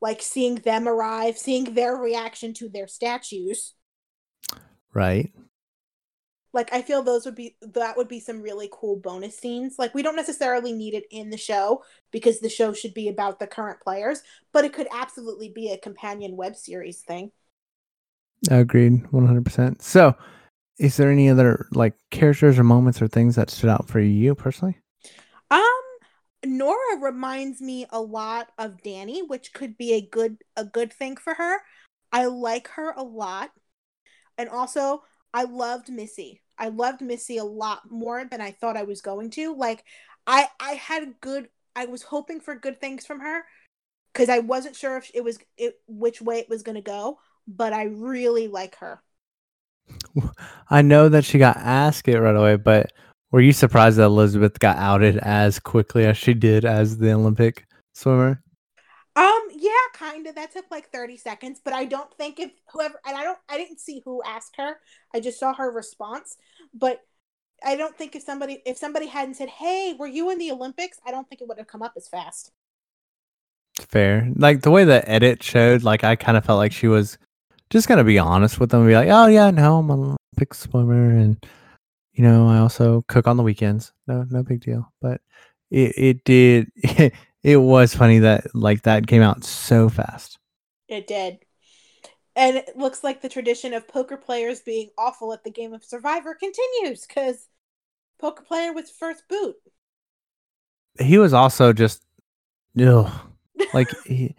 Like 0.02 0.20
seeing 0.20 0.56
them 0.56 0.86
arrive, 0.86 1.38
seeing 1.38 1.72
their 1.72 1.96
reaction 1.96 2.52
to 2.54 2.68
their 2.68 2.86
statues. 2.86 3.72
Right. 4.92 5.32
like 6.52 6.70
i 6.70 6.82
feel 6.82 7.02
those 7.02 7.24
would 7.24 7.34
be 7.34 7.56
that 7.62 7.96
would 7.96 8.08
be 8.08 8.20
some 8.20 8.42
really 8.42 8.68
cool 8.70 8.96
bonus 8.96 9.38
scenes 9.38 9.76
like 9.78 9.94
we 9.94 10.02
don't 10.02 10.16
necessarily 10.16 10.72
need 10.72 10.92
it 10.92 11.04
in 11.10 11.30
the 11.30 11.38
show 11.38 11.82
because 12.10 12.40
the 12.40 12.50
show 12.50 12.74
should 12.74 12.92
be 12.92 13.08
about 13.08 13.38
the 13.38 13.46
current 13.46 13.80
players 13.80 14.20
but 14.52 14.66
it 14.66 14.74
could 14.74 14.88
absolutely 14.92 15.48
be 15.48 15.70
a 15.70 15.78
companion 15.78 16.36
web 16.36 16.54
series 16.54 17.00
thing 17.00 17.30
Agreed. 18.50 19.04
100%. 19.12 19.82
So 19.82 20.14
is 20.78 20.96
there 20.96 21.10
any 21.10 21.30
other 21.30 21.68
like 21.72 21.94
characters 22.10 22.58
or 22.58 22.64
moments 22.64 23.00
or 23.00 23.08
things 23.08 23.36
that 23.36 23.50
stood 23.50 23.70
out 23.70 23.88
for 23.88 24.00
you 24.00 24.34
personally? 24.34 24.78
Noura 26.52 26.98
reminds 27.00 27.60
me 27.60 27.86
a 27.90 28.00
lot 28.00 28.48
of 28.58 28.82
Danny, 28.82 29.22
which 29.22 29.52
could 29.54 29.78
be 29.78 29.94
a 29.94 30.06
good 30.06 30.36
a 30.56 30.64
good 30.64 30.92
thing 30.92 31.16
for 31.16 31.34
her. 31.34 31.58
I 32.12 32.26
like 32.26 32.68
her 32.68 32.92
a 32.92 33.02
lot. 33.02 33.50
And 34.36 34.48
also, 34.48 35.02
I 35.32 35.44
loved 35.44 35.88
Missy. 35.88 36.42
I 36.58 36.68
loved 36.68 37.00
Missy 37.00 37.38
a 37.38 37.44
lot 37.44 37.90
more 37.90 38.24
than 38.24 38.40
I 38.40 38.50
thought 38.52 38.76
I 38.76 38.82
was 38.82 39.00
going 39.00 39.30
to. 39.30 39.54
Like 39.56 39.84
I 40.26 40.48
I 40.60 40.72
had 40.72 41.20
good 41.20 41.48
I 41.74 41.86
was 41.86 42.02
hoping 42.02 42.40
for 42.40 42.54
good 42.54 42.80
things 42.80 43.06
from 43.06 43.20
her 43.20 43.44
cuz 44.12 44.28
I 44.28 44.40
wasn't 44.40 44.76
sure 44.76 44.98
if 44.98 45.10
it 45.14 45.24
was 45.24 45.38
it, 45.56 45.80
which 45.86 46.20
way 46.20 46.38
it 46.38 46.50
was 46.50 46.62
going 46.62 46.76
to 46.76 46.82
go, 46.82 47.18
but 47.48 47.72
I 47.72 47.84
really 47.84 48.46
like 48.46 48.76
her. 48.76 49.02
I 50.70 50.82
know 50.82 51.08
that 51.08 51.24
she 51.24 51.38
got 51.38 51.56
asked 51.56 52.08
it 52.08 52.20
right 52.20 52.36
away, 52.36 52.56
but 52.56 52.92
were 53.32 53.40
you 53.40 53.52
surprised 53.52 53.96
that 53.96 54.04
Elizabeth 54.04 54.58
got 54.58 54.76
outed 54.76 55.16
as 55.16 55.58
quickly 55.58 56.04
as 56.04 56.16
she 56.18 56.34
did 56.34 56.64
as 56.64 56.98
the 56.98 57.12
Olympic 57.12 57.66
swimmer? 57.94 58.42
Um, 59.16 59.48
yeah, 59.50 59.70
kind 59.94 60.26
of. 60.26 60.34
That 60.34 60.52
took 60.52 60.66
like 60.70 60.90
30 60.90 61.16
seconds, 61.16 61.60
but 61.62 61.72
I 61.72 61.86
don't 61.86 62.12
think 62.14 62.38
if 62.38 62.50
whoever 62.72 62.94
and 63.06 63.16
I 63.16 63.24
don't 63.24 63.38
I 63.48 63.58
didn't 63.58 63.80
see 63.80 64.02
who 64.04 64.22
asked 64.22 64.56
her. 64.56 64.76
I 65.14 65.20
just 65.20 65.40
saw 65.40 65.54
her 65.54 65.70
response, 65.70 66.36
but 66.72 67.00
I 67.64 67.76
don't 67.76 67.96
think 67.96 68.14
if 68.14 68.22
somebody 68.22 68.62
if 68.64 68.76
somebody 68.76 69.06
hadn't 69.06 69.34
said, 69.34 69.48
"Hey, 69.48 69.94
were 69.98 70.06
you 70.06 70.30
in 70.30 70.38
the 70.38 70.50
Olympics?" 70.50 70.98
I 71.06 71.10
don't 71.10 71.28
think 71.28 71.40
it 71.40 71.48
would 71.48 71.58
have 71.58 71.66
come 71.66 71.82
up 71.82 71.92
as 71.96 72.08
fast. 72.08 72.52
Fair. 73.74 74.30
Like 74.36 74.62
the 74.62 74.70
way 74.70 74.84
the 74.84 75.08
edit 75.08 75.42
showed, 75.42 75.82
like 75.82 76.04
I 76.04 76.16
kind 76.16 76.36
of 76.36 76.44
felt 76.44 76.58
like 76.58 76.72
she 76.72 76.88
was 76.88 77.18
just 77.70 77.88
gonna 77.88 78.04
be 78.04 78.18
honest 78.18 78.60
with 78.60 78.70
them 78.70 78.80
and 78.80 78.88
be 78.88 78.94
like, 78.94 79.08
"Oh 79.10 79.26
yeah, 79.26 79.50
no, 79.50 79.78
I'm 79.78 79.90
an 79.90 80.16
Olympic 80.36 80.54
swimmer, 80.54 81.10
and 81.10 81.44
you 82.12 82.22
know, 82.24 82.48
I 82.48 82.58
also 82.58 83.02
cook 83.08 83.26
on 83.26 83.36
the 83.36 83.42
weekends. 83.42 83.92
No, 84.06 84.24
no 84.30 84.42
big 84.42 84.60
deal." 84.60 84.92
But 85.00 85.20
it 85.70 85.94
it 85.96 86.24
did 86.24 86.70
it, 86.76 87.14
it 87.42 87.56
was 87.56 87.94
funny 87.94 88.20
that 88.20 88.54
like 88.54 88.82
that 88.82 89.06
came 89.06 89.22
out 89.22 89.44
so 89.44 89.88
fast. 89.88 90.38
It 90.88 91.06
did. 91.06 91.38
And 92.34 92.56
it 92.56 92.76
looks 92.76 93.04
like 93.04 93.20
the 93.20 93.28
tradition 93.28 93.74
of 93.74 93.88
poker 93.88 94.16
players 94.16 94.60
being 94.60 94.90
awful 94.96 95.32
at 95.32 95.44
the 95.44 95.50
game 95.50 95.74
of 95.74 95.84
Survivor 95.84 96.34
continues 96.34 97.06
because 97.06 97.48
poker 98.18 98.42
player 98.42 98.72
was 98.72 98.90
first 98.90 99.28
boot. 99.28 99.56
He 100.98 101.18
was 101.18 101.32
also 101.32 101.72
just, 101.72 102.04
ugh, 102.80 103.10
like 103.74 103.90
he, 104.06 104.34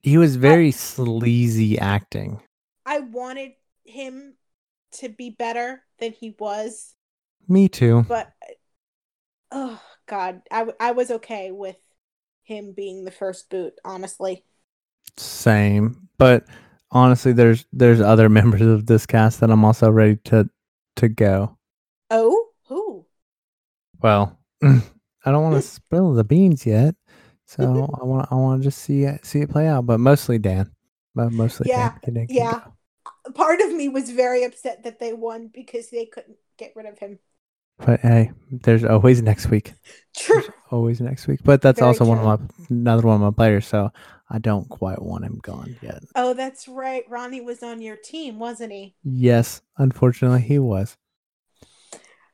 he 0.00 0.16
was 0.16 0.36
very 0.36 0.68
I, 0.68 0.70
sleazy 0.70 1.78
acting. 1.78 2.40
I 2.86 3.00
wanted 3.00 3.52
him 3.84 4.34
to 4.92 5.08
be 5.08 5.30
better 5.30 5.82
than 5.98 6.12
he 6.12 6.34
was. 6.38 6.94
Me 7.48 7.68
too. 7.68 8.04
But 8.08 8.32
oh 9.50 9.80
god, 10.06 10.42
I 10.50 10.66
I 10.80 10.90
was 10.92 11.10
okay 11.10 11.50
with 11.50 11.76
him 12.42 12.72
being 12.72 13.04
the 13.04 13.10
first 13.10 13.50
boot, 13.50 13.74
honestly. 13.84 14.44
Same, 15.16 16.08
but 16.18 16.46
honestly, 16.90 17.32
there's 17.32 17.66
there's 17.72 18.00
other 18.00 18.28
members 18.38 18.62
of 18.62 18.86
this 18.86 19.06
cast 19.06 19.40
that 19.40 19.50
I'm 19.50 19.64
also 19.64 19.90
ready 19.90 20.16
to 20.26 20.48
to 20.96 21.08
go. 21.08 21.56
Oh, 22.10 22.48
who? 22.68 23.06
Well, 24.00 24.38
I 24.62 24.80
don't 25.24 25.42
want 25.42 25.56
to 25.56 25.62
spill 25.68 26.12
the 26.12 26.24
beans 26.24 26.66
yet, 26.66 26.94
so 27.46 27.62
I 28.00 28.04
want 28.04 28.28
I 28.30 28.34
want 28.34 28.62
to 28.62 28.68
just 28.68 28.78
see 28.78 29.04
it 29.04 29.24
see 29.24 29.40
it 29.40 29.50
play 29.50 29.66
out. 29.66 29.86
But 29.86 30.00
mostly 30.00 30.38
Dan, 30.38 30.70
but 31.14 31.32
mostly 31.32 31.68
yeah, 31.68 31.94
Dan. 32.04 32.26
Yeah. 32.28 32.60
Go. 32.64 32.72
Part 33.34 33.60
of 33.60 33.72
me 33.72 33.88
was 33.88 34.10
very 34.10 34.44
upset 34.44 34.84
that 34.84 34.98
they 34.98 35.12
won 35.12 35.50
because 35.52 35.90
they 35.90 36.06
couldn't 36.06 36.36
get 36.58 36.72
rid 36.76 36.86
of 36.86 36.98
him. 36.98 37.18
But 37.78 38.00
hey, 38.00 38.32
there's 38.50 38.84
always 38.84 39.22
next 39.22 39.48
week. 39.48 39.72
True. 40.16 40.40
There's 40.42 40.50
always 40.70 41.00
next 41.00 41.26
week. 41.28 41.40
But 41.44 41.62
that's 41.62 41.78
Very 41.78 41.88
also 41.88 42.04
true. 42.04 42.14
one 42.14 42.18
of 42.18 42.40
my 42.40 42.46
another 42.70 43.06
one 43.06 43.16
of 43.16 43.20
my 43.20 43.30
players, 43.30 43.66
so 43.66 43.90
I 44.28 44.38
don't 44.38 44.68
quite 44.68 45.00
want 45.00 45.24
him 45.24 45.38
gone 45.42 45.76
yet. 45.80 46.02
Oh, 46.16 46.34
that's 46.34 46.66
right. 46.66 47.04
Ronnie 47.08 47.40
was 47.40 47.62
on 47.62 47.80
your 47.80 47.96
team, 47.96 48.38
wasn't 48.40 48.72
he? 48.72 48.96
Yes, 49.04 49.62
unfortunately 49.76 50.40
he 50.40 50.58
was. 50.58 50.96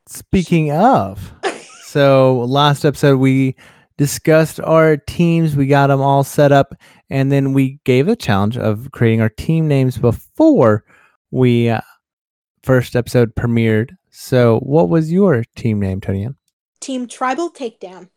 Speaking 0.07 0.71
of, 0.71 1.31
so 1.83 2.39
last 2.47 2.83
episode 2.83 3.17
we 3.17 3.55
discussed 3.97 4.59
our 4.59 4.97
teams, 4.97 5.55
we 5.55 5.67
got 5.67 5.87
them 5.87 6.01
all 6.01 6.23
set 6.23 6.51
up, 6.51 6.73
and 7.09 7.31
then 7.31 7.53
we 7.53 7.79
gave 7.83 8.07
a 8.07 8.15
challenge 8.15 8.57
of 8.57 8.89
creating 8.91 9.21
our 9.21 9.29
team 9.29 9.67
names 9.67 9.97
before 9.97 10.83
we 11.31 11.69
uh, 11.69 11.81
first 12.63 12.95
episode 12.95 13.35
premiered. 13.35 13.95
So, 14.09 14.59
what 14.59 14.89
was 14.89 15.11
your 15.11 15.43
team 15.55 15.79
name, 15.79 16.01
Tony? 16.01 16.27
Team 16.79 17.07
Tribal 17.07 17.51
Takedown. 17.51 18.09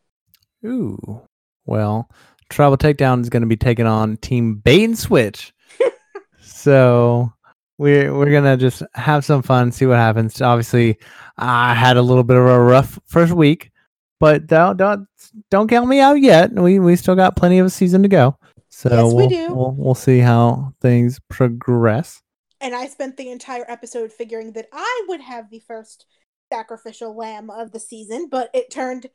Ooh. 0.65 1.23
Well, 1.67 2.11
Tribal 2.49 2.79
Takedown 2.79 3.21
is 3.21 3.29
going 3.29 3.43
to 3.43 3.49
be 3.49 3.57
taking 3.57 3.87
on 3.87 4.17
Team 4.19 4.57
Bait 4.57 4.85
and 4.85 4.99
Switch. 4.99 5.53
so, 6.41 7.33
we're 7.79 8.13
we're 8.13 8.33
gonna 8.33 8.57
just 8.57 8.83
have 8.95 9.25
some 9.25 9.43
fun, 9.43 9.71
see 9.73 9.87
what 9.87 9.99
happens. 9.99 10.43
Obviously, 10.43 10.99
I 11.37 11.75
had 11.75 11.97
a 11.97 12.03
little 12.03 12.25
bit 12.25 12.37
of 12.37 12.45
a 12.45 12.61
rough 12.61 12.99
first 13.07 13.33
week, 13.33 13.71
but 14.19 14.47
don't 14.47 14.77
don't 14.77 15.07
don't 15.51 15.69
count 15.69 15.89
me 15.89 16.01
out 16.01 16.21
yet. 16.21 16.53
We 16.53 16.81
we 16.81 16.97
still 16.97 17.15
got 17.15 17.37
plenty 17.37 17.59
of 17.59 17.67
a 17.67 17.71
season 17.71 18.03
to 18.03 18.09
go. 18.09 18.37
So 18.79 18.91
yes, 18.91 19.13
we'll, 19.13 19.17
we 19.17 19.27
do. 19.27 19.53
We'll, 19.53 19.75
we'll 19.77 19.95
see 19.95 20.21
how 20.21 20.73
things 20.81 21.19
progress 21.29 22.23
and 22.61 22.75
I 22.75 22.87
spent 22.87 23.17
the 23.17 23.31
entire 23.31 23.65
episode 23.69 24.13
figuring 24.13 24.53
that 24.53 24.67
I 24.73 25.05
would 25.09 25.21
have 25.21 25.51
the 25.51 25.61
first 25.61 26.07
sacrificial 26.53 27.17
lamb 27.17 27.51
of 27.51 27.73
the 27.73 27.81
season, 27.81 28.29
but 28.31 28.51
it 28.53 28.71
turned 28.71 29.07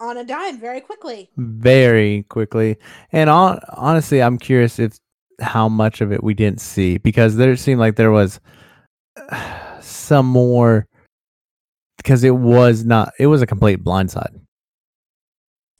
on 0.00 0.16
a 0.16 0.24
dime 0.24 0.58
very 0.58 0.80
quickly. 0.80 1.30
Very 1.36 2.24
quickly. 2.24 2.76
And 3.12 3.30
on, 3.30 3.60
honestly, 3.68 4.20
I'm 4.20 4.38
curious 4.38 4.78
if 4.78 4.98
how 5.40 5.68
much 5.68 6.00
of 6.00 6.12
it 6.12 6.22
we 6.22 6.34
didn't 6.34 6.60
see 6.60 6.98
because 6.98 7.36
there 7.36 7.56
seemed 7.56 7.80
like 7.80 7.96
there 7.96 8.10
was 8.10 8.40
some 9.80 10.26
more 10.26 10.86
because 11.96 12.24
it 12.24 12.36
was 12.36 12.84
not 12.84 13.12
it 13.18 13.26
was 13.26 13.42
a 13.42 13.46
complete 13.46 13.82
blindside 13.82 14.41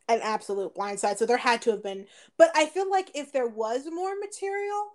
an 0.08 0.20
absolute 0.22 0.74
blindside 0.74 1.16
so 1.16 1.26
there 1.26 1.36
had 1.36 1.62
to 1.62 1.70
have 1.70 1.82
been 1.82 2.06
but 2.36 2.50
i 2.54 2.66
feel 2.66 2.90
like 2.90 3.10
if 3.14 3.32
there 3.32 3.48
was 3.48 3.86
more 3.90 4.14
material 4.20 4.92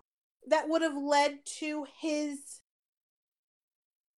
that 0.48 0.70
would 0.70 0.82
have 0.82 0.96
led 0.96 1.40
to 1.46 1.86
his 2.00 2.62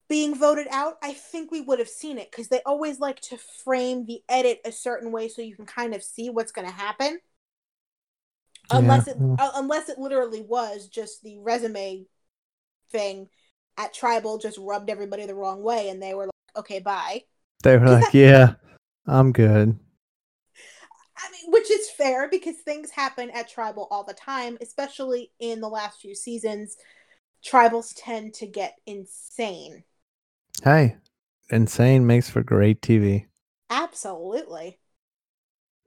being 0.10 0.36
voted 0.36 0.68
out, 0.72 0.98
I 1.04 1.14
think 1.14 1.52
we 1.52 1.62
would 1.62 1.80
have 1.80 1.88
seen 1.88 2.18
it 2.18 2.32
because 2.32 2.50
they 2.50 2.62
always 2.66 3.00
like 3.00 3.22
to 3.22 3.38
frame 3.64 4.06
the 4.06 4.22
edit 4.28 4.60
a 4.66 4.72
certain 4.72 5.12
way 5.12 5.30
so 5.30 5.44
you 5.44 5.56
can 5.56 5.68
kind 5.68 5.94
of 5.94 6.04
see 6.04 6.30
what's 6.30 6.52
going 6.52 6.68
to 6.68 6.74
happen. 6.74 7.20
Yeah. 8.72 8.80
Unless 8.80 9.08
it 9.08 9.18
uh, 9.40 9.52
unless 9.56 9.90
it 9.90 9.98
literally 10.00 10.42
was 10.42 10.88
just 10.88 11.24
the 11.24 11.38
resume 11.40 12.06
thing 12.92 13.28
at 13.78 13.94
tribal 13.94 14.38
just 14.38 14.58
rubbed 14.60 14.90
everybody 14.90 15.26
the 15.26 15.36
wrong 15.36 15.64
way 15.64 15.90
and 15.90 16.02
they 16.02 16.14
were 16.14 16.26
like, 16.26 16.56
"Okay, 16.58 16.80
bye." 16.80 17.24
They 17.64 17.78
were 17.78 17.90
like, 18.02 18.14
"Yeah, 18.14 18.54
I'm 19.08 19.32
good." 19.32 19.80
I 21.18 21.32
mean, 21.32 21.52
which 21.52 21.70
is 21.72 21.89
fair 22.00 22.30
because 22.30 22.56
things 22.56 22.90
happen 22.90 23.30
at 23.32 23.50
tribal 23.50 23.88
all 23.92 24.04
the 24.04 24.14
time, 24.14 24.58
especially 24.62 25.32
in 25.40 25.60
the 25.60 25.70
last 25.70 26.02
few 26.02 26.16
seasons. 26.16 26.78
Tribals 27.46 27.94
tend 27.96 28.34
to 28.36 28.48
get 28.48 28.76
insane. 28.88 29.84
Hey, 30.64 30.96
insane 31.50 32.08
makes 32.08 32.30
for 32.30 32.42
great 32.42 32.82
TV. 32.82 33.26
Absolutely. 33.70 34.80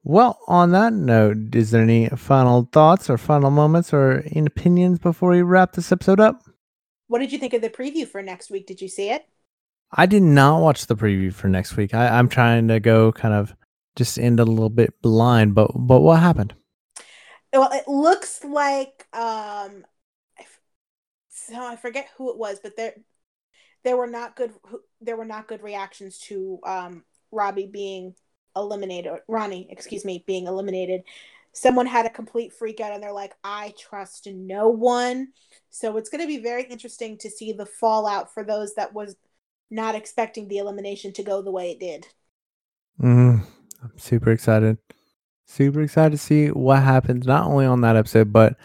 Well, 0.04 0.38
on 0.48 0.72
that 0.72 0.92
note, 0.92 1.54
is 1.54 1.70
there 1.70 1.82
any 1.82 2.08
final 2.08 2.68
thoughts 2.72 3.08
or 3.08 3.16
final 3.16 3.50
moments 3.50 3.92
or 3.92 4.24
opinions 4.34 4.98
before 4.98 5.30
we 5.30 5.42
wrap 5.42 5.72
this 5.72 5.92
episode 5.92 6.20
up? 6.20 6.42
What 7.06 7.20
did 7.20 7.32
you 7.32 7.38
think 7.38 7.54
of 7.54 7.62
the 7.62 7.70
preview 7.70 8.06
for 8.06 8.22
next 8.22 8.50
week? 8.50 8.66
Did 8.66 8.80
you 8.80 8.88
see 8.88 9.10
it? 9.10 9.24
I 9.92 10.06
did 10.06 10.22
not 10.22 10.60
watch 10.60 10.86
the 10.86 10.96
preview 10.96 11.32
for 11.32 11.48
next 11.48 11.76
week. 11.76 11.94
I, 11.94 12.18
I'm 12.18 12.28
trying 12.28 12.68
to 12.68 12.80
go 12.80 13.12
kind 13.12 13.34
of 13.34 13.54
just 13.96 14.18
end 14.18 14.40
a 14.40 14.44
little 14.44 14.70
bit 14.70 15.00
blind. 15.02 15.54
But 15.54 15.70
but 15.74 16.00
what 16.00 16.20
happened? 16.20 16.54
Well, 17.52 17.70
it 17.72 17.86
looks 17.86 18.42
like 18.44 19.06
um, 19.12 19.84
so 21.30 21.62
I 21.64 21.76
forget 21.76 22.08
who 22.16 22.30
it 22.30 22.38
was, 22.38 22.60
but 22.62 22.76
there 22.76 22.94
there 23.84 23.96
were 23.96 24.06
not 24.06 24.36
good 24.36 24.52
there 25.00 25.16
were 25.16 25.24
not 25.24 25.48
good 25.48 25.62
reactions 25.62 26.18
to 26.20 26.58
um 26.64 27.04
Robbie 27.30 27.66
being 27.66 28.14
eliminated. 28.56 29.12
Ronnie, 29.28 29.68
excuse 29.70 30.04
me, 30.04 30.24
being 30.26 30.46
eliminated. 30.46 31.02
Someone 31.54 31.86
had 31.86 32.06
a 32.06 32.10
complete 32.10 32.52
freak 32.52 32.80
out 32.80 32.92
and 32.92 33.02
they're 33.02 33.12
like, 33.12 33.34
I 33.44 33.74
trust 33.78 34.26
no 34.26 34.68
one. 34.68 35.28
So 35.70 35.96
it's 35.96 36.08
going 36.08 36.22
to 36.22 36.26
be 36.26 36.38
very 36.38 36.64
interesting 36.64 37.18
to 37.18 37.30
see 37.30 37.52
the 37.52 37.66
fallout 37.66 38.32
for 38.32 38.42
those 38.42 38.74
that 38.74 38.94
was 38.94 39.16
not 39.70 39.94
expecting 39.94 40.48
the 40.48 40.58
elimination 40.58 41.12
to 41.14 41.22
go 41.22 41.42
the 41.42 41.50
way 41.50 41.70
it 41.70 41.80
did. 41.80 42.06
Mm, 43.00 43.44
I'm 43.82 43.98
super 43.98 44.30
excited. 44.30 44.78
Super 45.46 45.82
excited 45.82 46.12
to 46.12 46.18
see 46.18 46.48
what 46.48 46.82
happens 46.82 47.26
not 47.26 47.46
only 47.46 47.66
on 47.66 47.80
that 47.82 47.96
episode, 47.96 48.32
but 48.32 48.56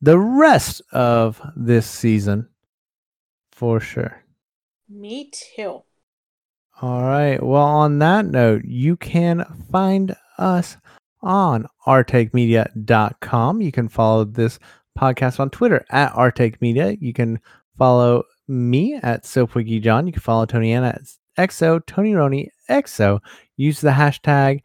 the 0.00 0.18
rest 0.18 0.82
of 0.92 1.40
this 1.54 1.86
season 1.86 2.48
for 3.52 3.78
sure. 3.78 4.22
Me 4.88 5.30
too. 5.30 5.82
All 6.80 7.02
right. 7.02 7.40
Well, 7.40 7.62
on 7.62 7.98
that 8.00 8.26
note, 8.26 8.64
you 8.64 8.96
can 8.96 9.44
find 9.70 10.16
us 10.38 10.76
on 11.22 11.68
ourtakemedia.com. 11.86 13.62
You 13.62 13.70
can 13.70 13.88
follow 13.88 14.24
this 14.24 14.58
podcast 14.98 15.38
on 15.38 15.50
Twitter 15.50 15.84
at 15.90 16.12
ourtakemedia. 16.14 16.98
You 17.00 17.12
can 17.12 17.40
follow 17.78 18.24
me 18.48 18.94
at 18.94 19.22
SoapWikiJohn. 19.22 20.06
You 20.06 20.12
can 20.12 20.22
follow 20.22 20.44
Tony 20.44 20.72
Anna 20.72 20.88
at 20.88 21.02
XO, 21.38 21.84
Tony 21.86 22.12
Roni 22.12 22.48
XO. 22.72 23.20
Use 23.56 23.80
the 23.80 23.90
hashtag 23.90 24.62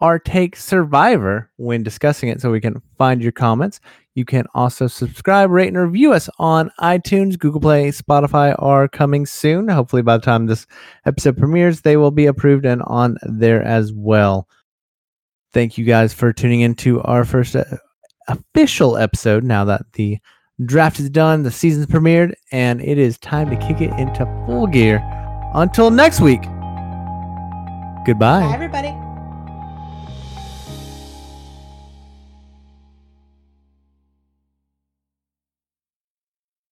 our 0.00 0.18
take 0.18 0.56
survivor 0.56 1.50
when 1.56 1.82
discussing 1.82 2.28
it 2.28 2.40
so 2.40 2.50
we 2.50 2.60
can 2.60 2.80
find 2.96 3.22
your 3.22 3.32
comments. 3.32 3.80
You 4.14 4.24
can 4.24 4.46
also 4.54 4.86
subscribe 4.86 5.50
rate 5.50 5.68
and 5.68 5.78
review 5.78 6.12
us 6.12 6.28
on 6.38 6.72
itunes 6.80 7.38
google 7.38 7.60
play 7.60 7.90
spotify 7.90 8.54
are 8.58 8.88
coming 8.88 9.26
soon. 9.26 9.68
Hopefully 9.68 10.02
by 10.02 10.16
the 10.16 10.24
time 10.24 10.46
this 10.46 10.66
episode 11.06 11.36
premieres 11.36 11.80
they 11.80 11.96
will 11.96 12.10
be 12.10 12.26
approved 12.26 12.64
and 12.64 12.82
on 12.82 13.16
there 13.22 13.62
as 13.62 13.92
well. 13.92 14.48
Thank 15.52 15.78
you 15.78 15.84
guys 15.84 16.12
for 16.12 16.32
tuning 16.32 16.60
into 16.60 17.00
our 17.02 17.24
first 17.24 17.56
uh, 17.56 17.64
official 18.28 18.96
episode 18.96 19.44
now 19.44 19.64
that 19.64 19.82
the 19.94 20.18
draft 20.64 20.98
is 20.98 21.08
done 21.08 21.44
the 21.44 21.50
season's 21.50 21.86
premiered 21.86 22.34
and 22.50 22.80
it 22.80 22.98
is 22.98 23.18
time 23.18 23.48
to 23.50 23.56
kick 23.56 23.80
it 23.80 23.96
into 23.98 24.24
full 24.46 24.66
gear. 24.66 25.00
Until 25.54 25.90
next 25.90 26.20
week 26.20 26.42
goodbye 28.04 28.40
Bye, 28.40 28.54
everybody. 28.54 29.07